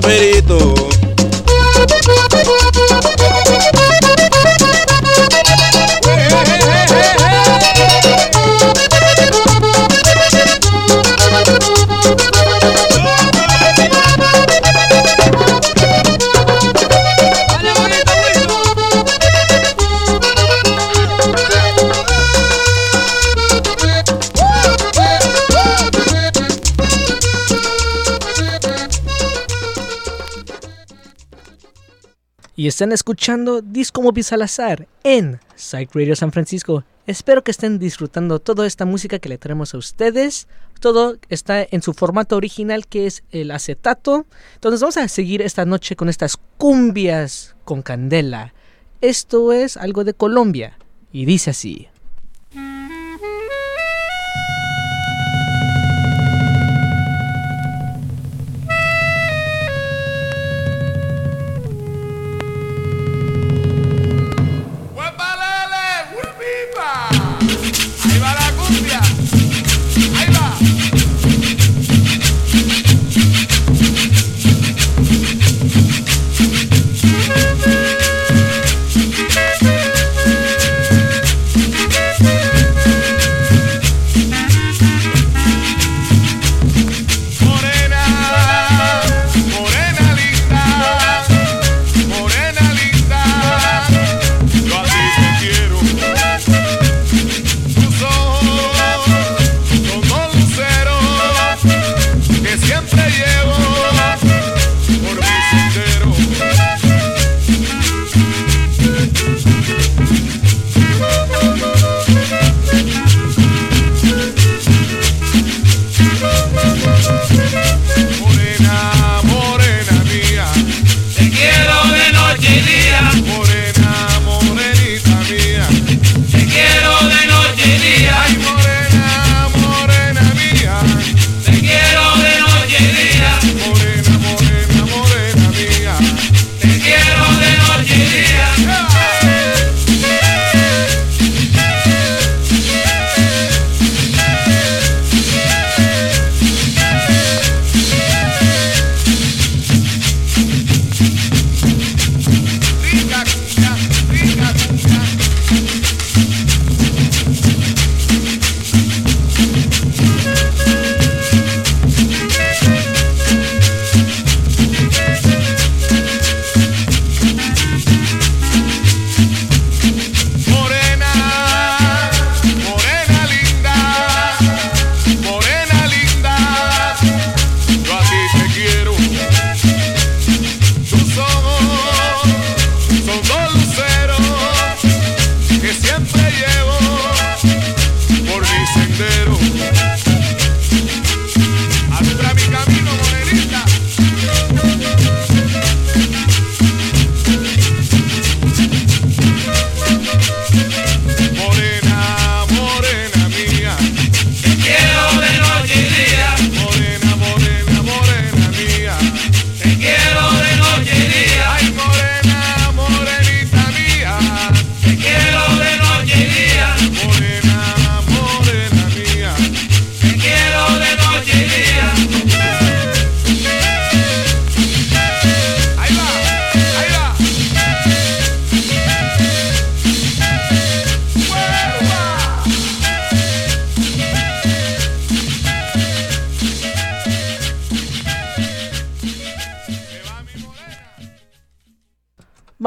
[0.00, 0.87] favorito.
[32.78, 36.84] Están escuchando Disco Móvil Salazar en Psych Radio San Francisco.
[37.08, 40.46] Espero que estén disfrutando toda esta música que le traemos a ustedes.
[40.78, 44.26] Todo está en su formato original que es el acetato.
[44.54, 48.54] Entonces vamos a seguir esta noche con estas cumbias con candela.
[49.00, 50.78] Esto es algo de Colombia
[51.10, 51.88] y dice así.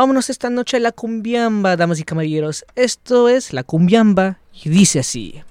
[0.01, 2.65] Vámonos esta noche a la cumbiamba, damas y caballeros.
[2.75, 5.43] Esto es la cumbiamba y dice así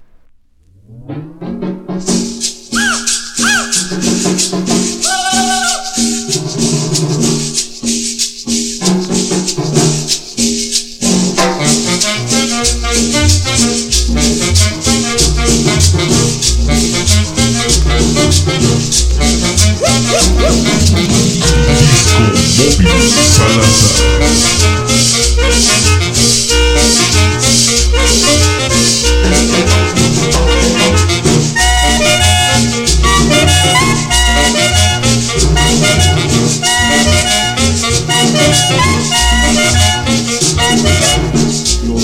[22.11, 22.87] con Bobby
[23.37, 24.01] Salazar.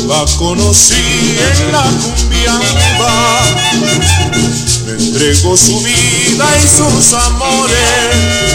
[0.08, 3.42] la conocí en la cumbiamba,
[4.86, 8.48] me entregó su vida y sus amores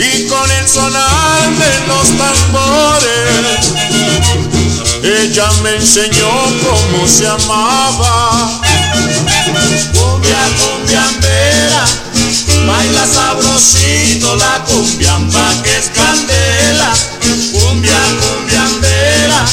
[0.00, 3.72] y con el sonar de los tambores,
[5.02, 6.30] ella me enseñó
[6.62, 8.60] cómo se amaba.
[9.92, 11.84] Cumbia, cumbiambera,
[12.64, 16.94] baila sabrosito la cumbiamba que es candela.
[17.50, 19.44] Cumbia, cumbiambera,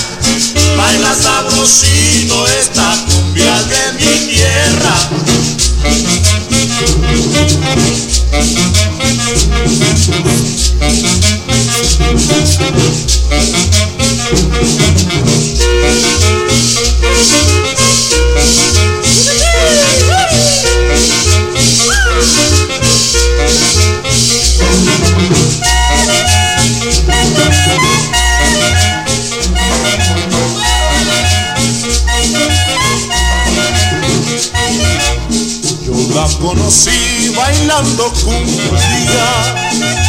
[0.77, 2.84] baila sabrosito esta
[35.85, 40.04] Yo la conocí bailando cumbia.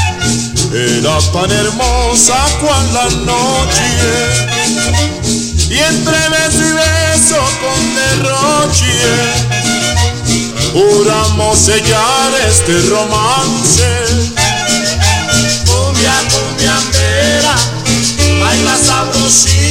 [0.72, 3.88] Era tan hermosa cual la noche.
[5.68, 8.96] Y entre beso y beso con derroche.
[10.72, 13.88] Juramos sellar este romance.
[15.66, 17.54] Cumbia, cumbiambera,
[18.40, 19.65] baila sabrosito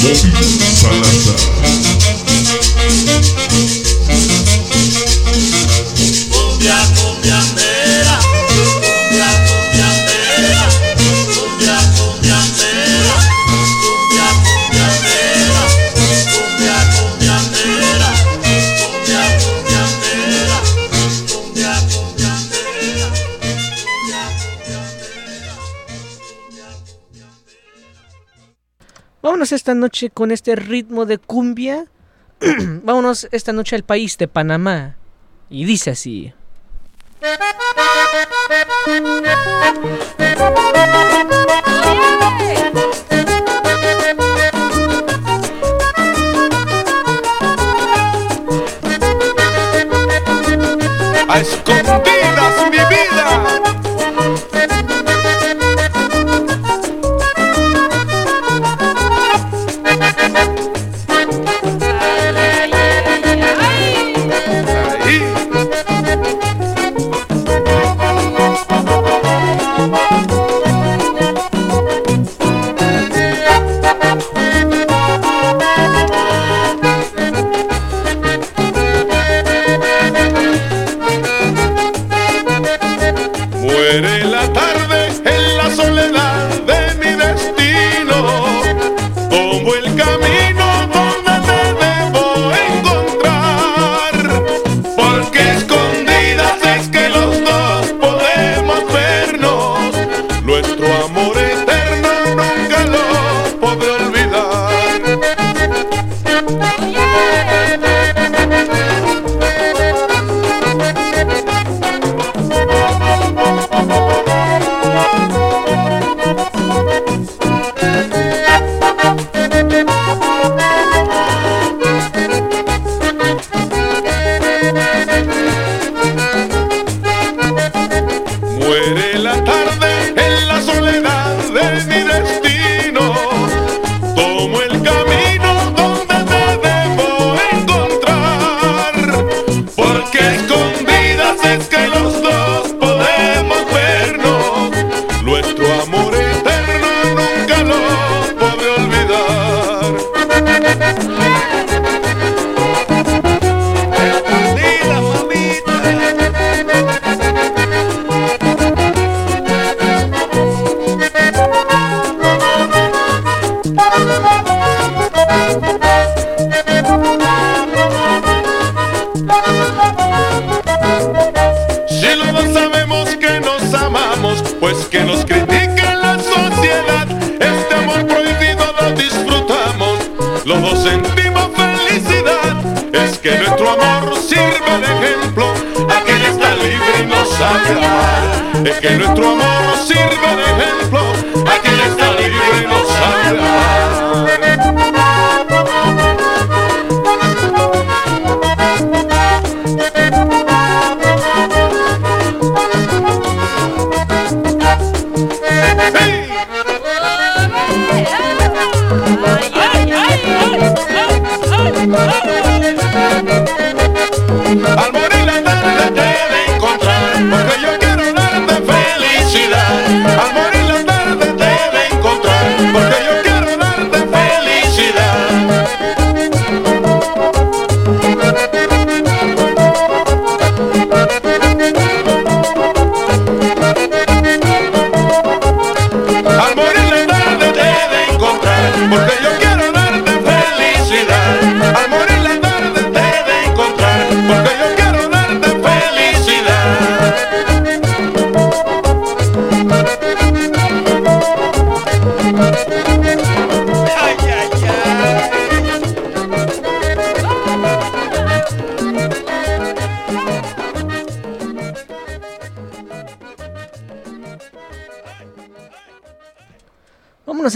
[0.00, 2.29] Disco Móvil Salazar.
[29.52, 31.86] Esta noche con este ritmo de cumbia.
[32.84, 34.96] Vámonos esta noche al país de Panamá.
[35.48, 36.32] Y dice así.
[51.28, 53.79] A escondidas mi vida.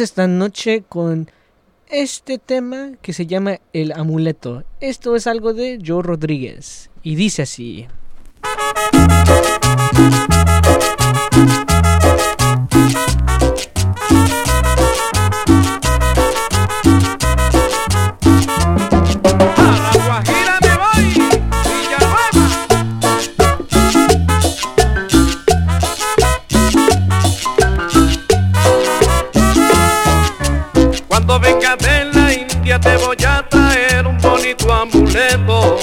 [0.01, 1.31] Esta noche con
[1.89, 4.65] este tema que se llama El Amuleto.
[4.81, 7.87] Esto es algo de Joe Rodríguez y dice así.
[32.85, 35.79] te voy a traer un bonito amuleto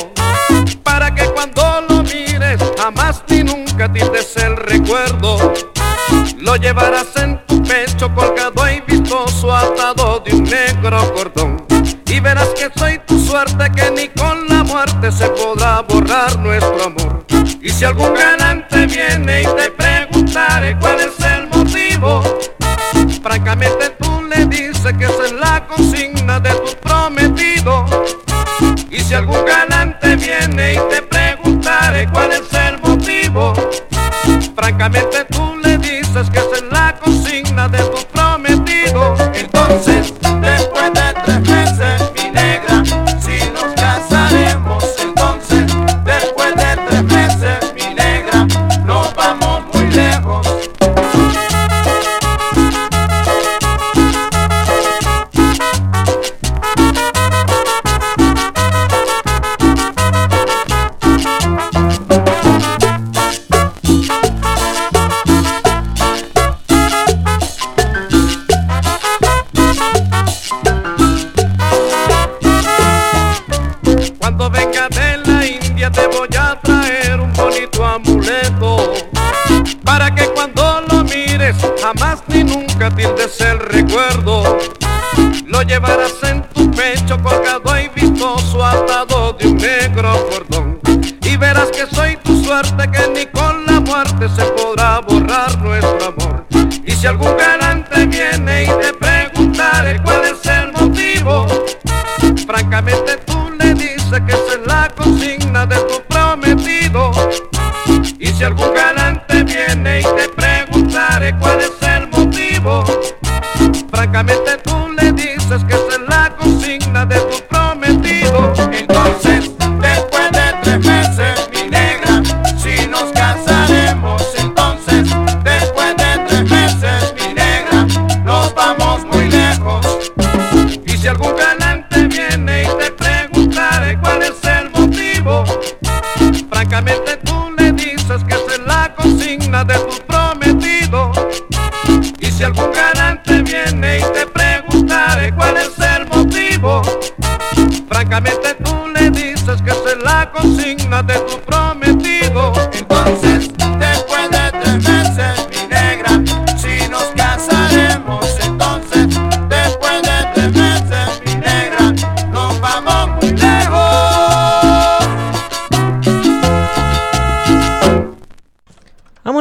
[0.84, 5.54] para que cuando lo mires jamás ni nunca tires el recuerdo.
[6.38, 11.66] Lo llevarás en tu pecho colgado y vistoso atado de un negro cordón.
[12.06, 16.84] Y verás que soy tu suerte que ni con la muerte se podrá borrar nuestro
[16.84, 17.26] amor.
[17.62, 18.14] Y si algún
[29.22, 33.54] algún galante viene y te preguntaré cuál es el motivo,
[34.56, 35.26] francamente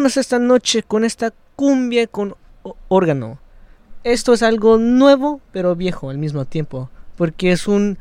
[0.00, 2.34] Vámonos esta noche con esta cumbia con
[2.88, 3.38] órgano.
[4.02, 6.88] Esto es algo nuevo, pero viejo al mismo tiempo.
[7.18, 7.98] Porque es un,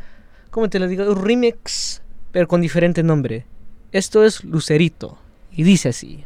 [0.50, 1.12] ¿cómo te lo digo?
[1.12, 2.02] Un remix,
[2.32, 3.46] pero con diferente nombre.
[3.92, 5.18] Esto es Lucerito.
[5.52, 6.24] Y dice así.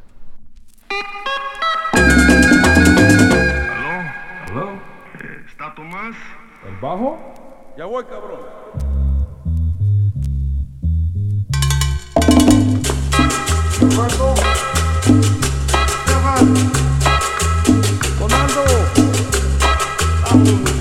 [3.72, 4.12] ¿Aló?
[4.52, 4.74] ¿Aló?
[4.74, 6.16] Eh, ¿Está Tomás?
[6.68, 7.18] ¿El bajo?
[7.80, 8.41] Ya voy, cabrón.
[13.98, 14.36] Marco.
[18.20, 18.64] Comando.
[20.30, 20.73] Vamos.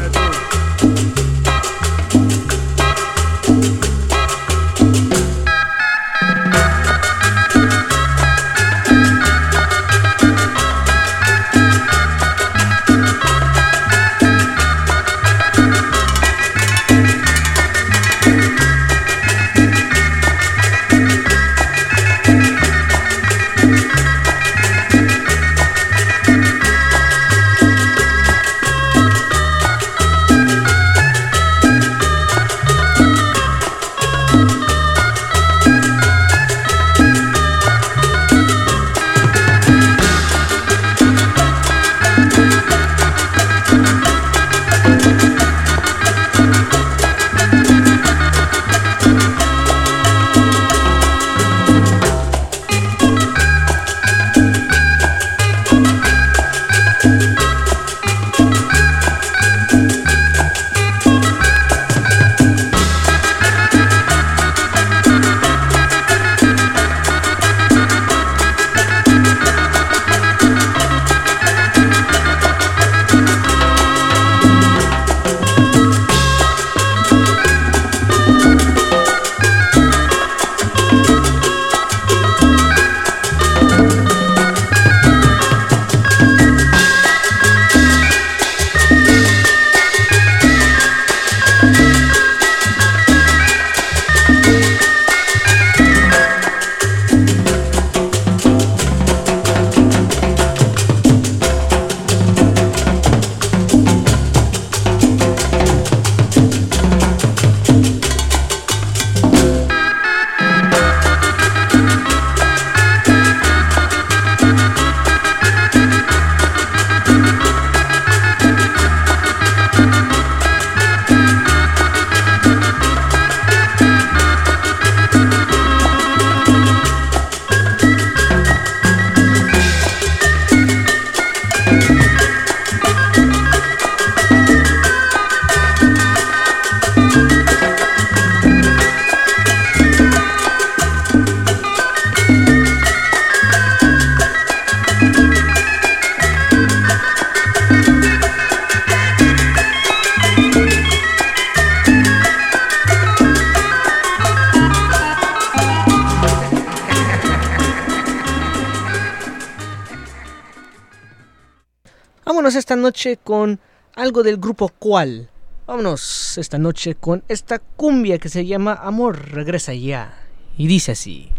[162.73, 163.61] esta noche con
[163.97, 165.29] algo del grupo Cual.
[165.67, 170.15] Vámonos esta noche con esta cumbia que se llama Amor, regresa ya.
[170.57, 171.32] Y dice así.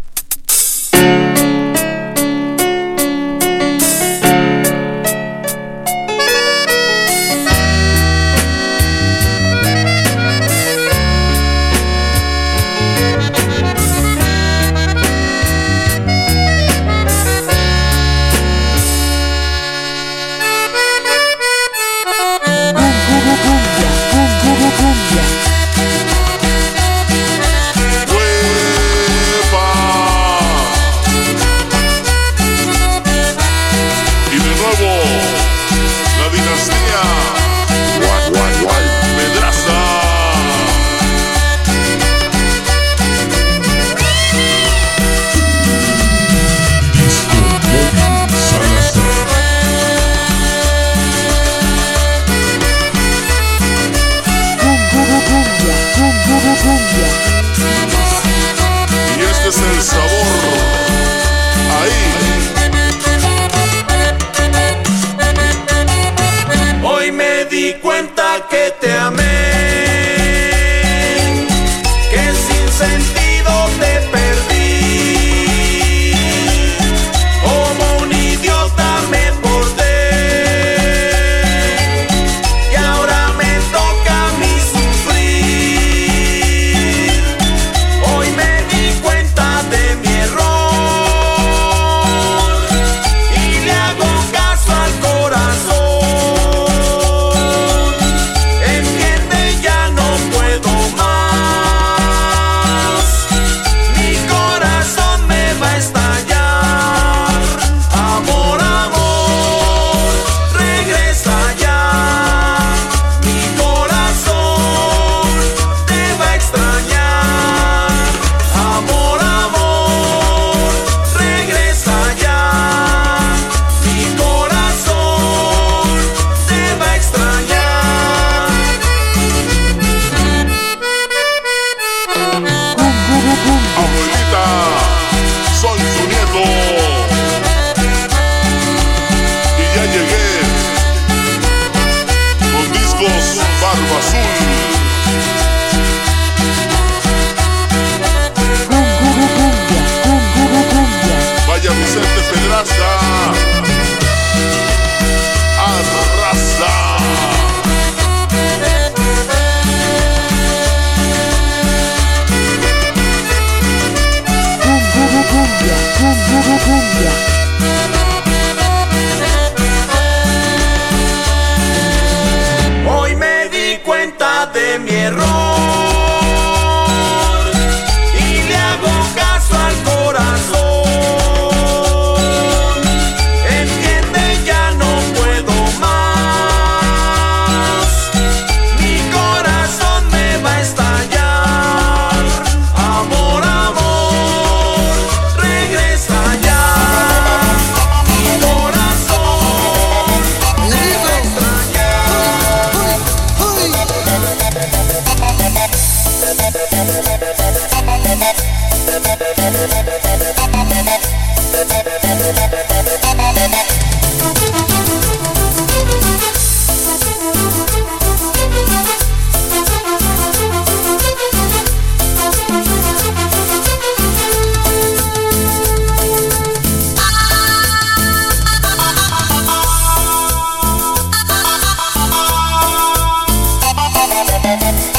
[234.56, 234.93] that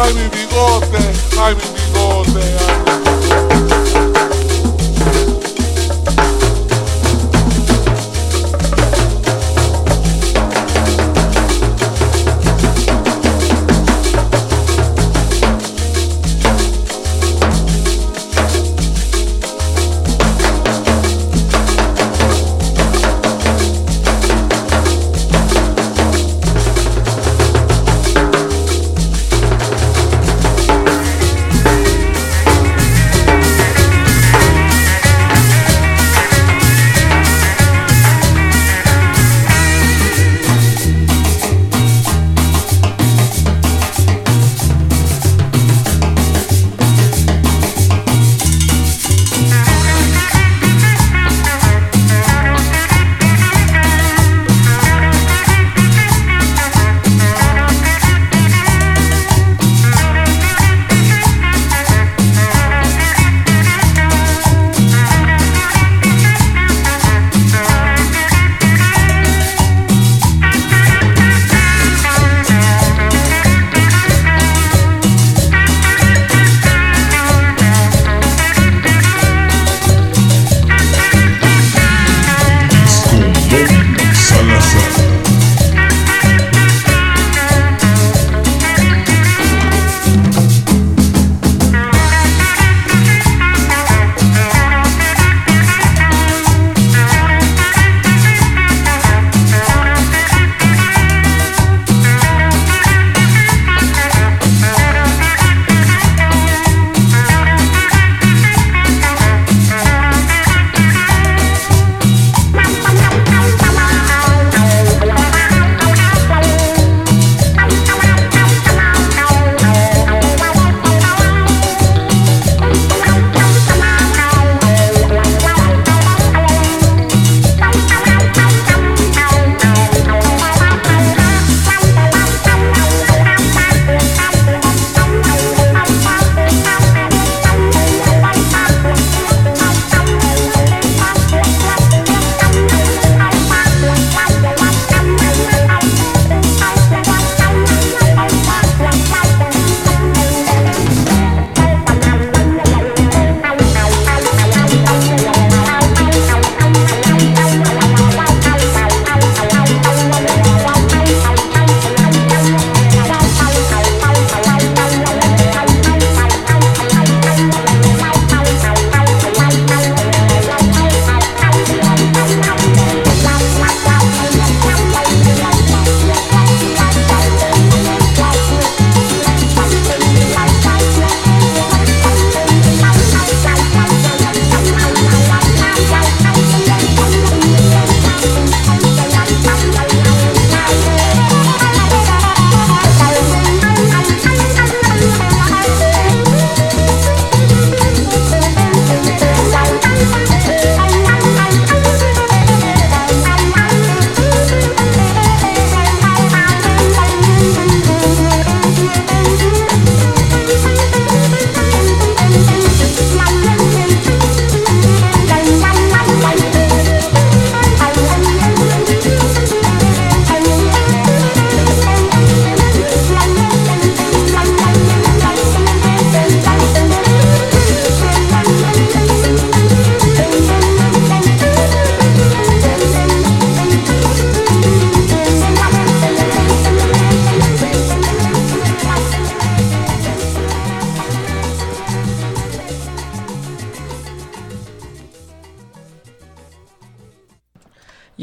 [0.00, 0.98] Ay, mi bigote,
[1.40, 2.78] ay, mi bigote, ay.
[3.24, 3.47] Bigotón,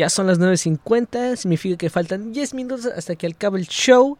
[0.06, 4.20] Ya son las 9.50, significa que faltan 10 minutos hasta que acabe el show,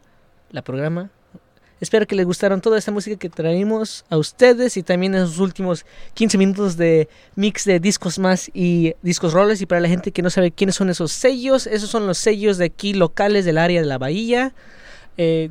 [0.50, 1.10] la programa.
[1.80, 5.86] Espero que les gustaron toda esta música que traímos a ustedes y también esos últimos
[6.14, 9.62] 15 minutos de mix de discos más y discos roles.
[9.62, 12.58] Y para la gente que no sabe quiénes son esos sellos, esos son los sellos
[12.58, 14.54] de aquí locales del área de la bahía.
[15.18, 15.50] Eh,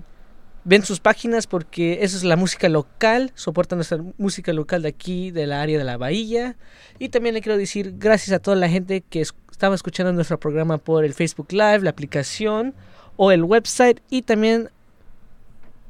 [0.65, 5.31] ven sus páginas porque eso es la música local, soportan nuestra música local de aquí,
[5.31, 6.55] del área de la bahía.
[6.99, 10.39] Y también le quiero decir gracias a toda la gente que es- estaba escuchando nuestro
[10.39, 12.73] programa por el Facebook Live, la aplicación
[13.15, 14.01] o el website.
[14.09, 14.69] Y también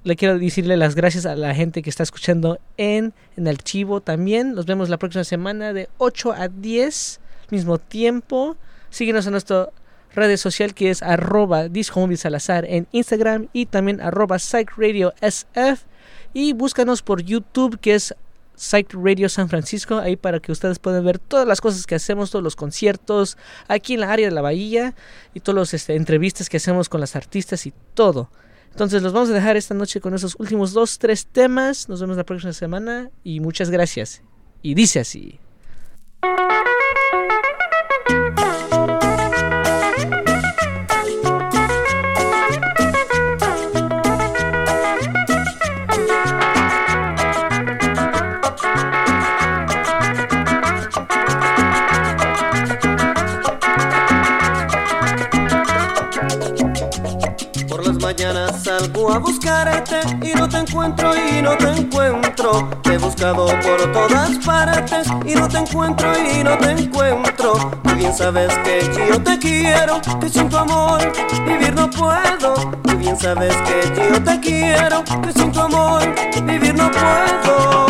[0.03, 4.53] le quiero decirle las gracias a la gente que está escuchando en, en archivo también.
[4.53, 7.19] Nos vemos la próxima semana de 8 a 10,
[7.49, 8.55] mismo tiempo.
[8.91, 9.69] Síguenos en nuestra
[10.15, 11.67] red social que es arroba
[12.15, 15.85] Salazar en Instagram y también arroba Psych Radio SF.
[16.33, 18.15] Y búscanos por YouTube que es
[18.55, 22.31] Psych Radio San Francisco, ahí para que ustedes puedan ver todas las cosas que hacemos,
[22.31, 23.37] todos los conciertos
[23.67, 24.95] aquí en la área de la bahía
[25.33, 28.29] y todas las este, entrevistas que hacemos con las artistas y todo.
[28.71, 31.87] Entonces los vamos a dejar esta noche con esos últimos dos, tres temas.
[31.87, 34.21] Nos vemos la próxima semana y muchas gracias.
[34.61, 35.39] Y dice así.
[59.11, 62.69] A buscarte y no te encuentro y no te encuentro.
[62.81, 67.53] Te he buscado por todas partes y no te encuentro y no te encuentro.
[67.83, 68.79] Tú bien sabes que
[69.09, 70.99] yo te quiero, que sin tu amor
[71.45, 72.53] vivir no puedo.
[72.83, 76.01] Tú bien sabes que yo te quiero, que sin tu amor
[76.43, 77.85] vivir no puedo.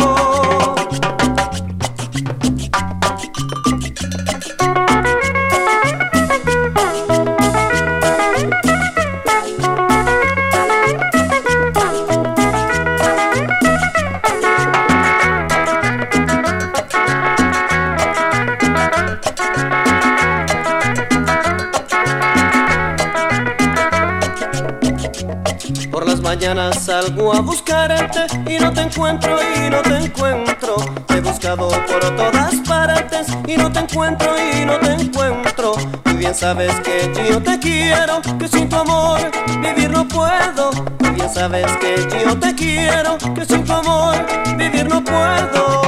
[26.72, 30.76] Salgo a buscarte y no te encuentro y no te encuentro.
[31.08, 35.72] He buscado por todas partes y no te encuentro y no te encuentro.
[36.04, 39.20] Tú bien sabes que yo te quiero, que sin tu amor
[39.60, 40.70] vivir no puedo.
[40.98, 44.16] Tú bien sabes que yo te quiero, que sin tu amor
[44.56, 45.86] vivir no puedo.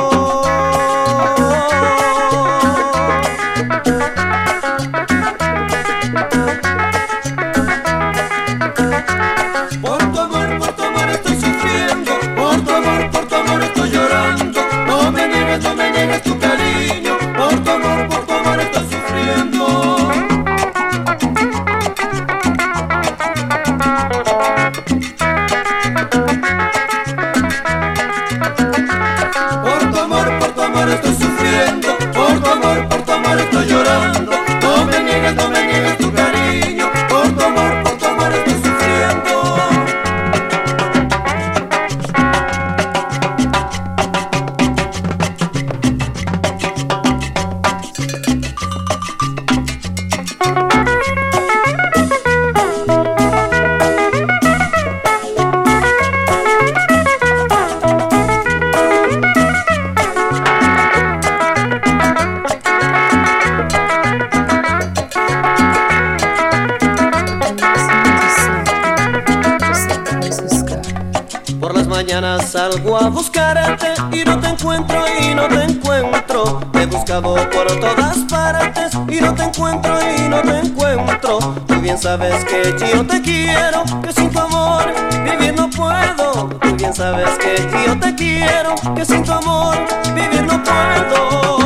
[81.99, 84.85] Sabes que yo te quiero, que sin tu amor
[85.25, 86.49] vivir no puedo.
[86.61, 87.57] Tú bien sabes que
[87.87, 89.77] yo te quiero, que sin tu amor
[90.15, 91.58] vivir no puedo.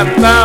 [0.00, 0.39] Sol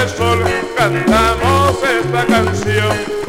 [0.00, 0.42] Del sol
[0.78, 3.19] cantamos esta canción.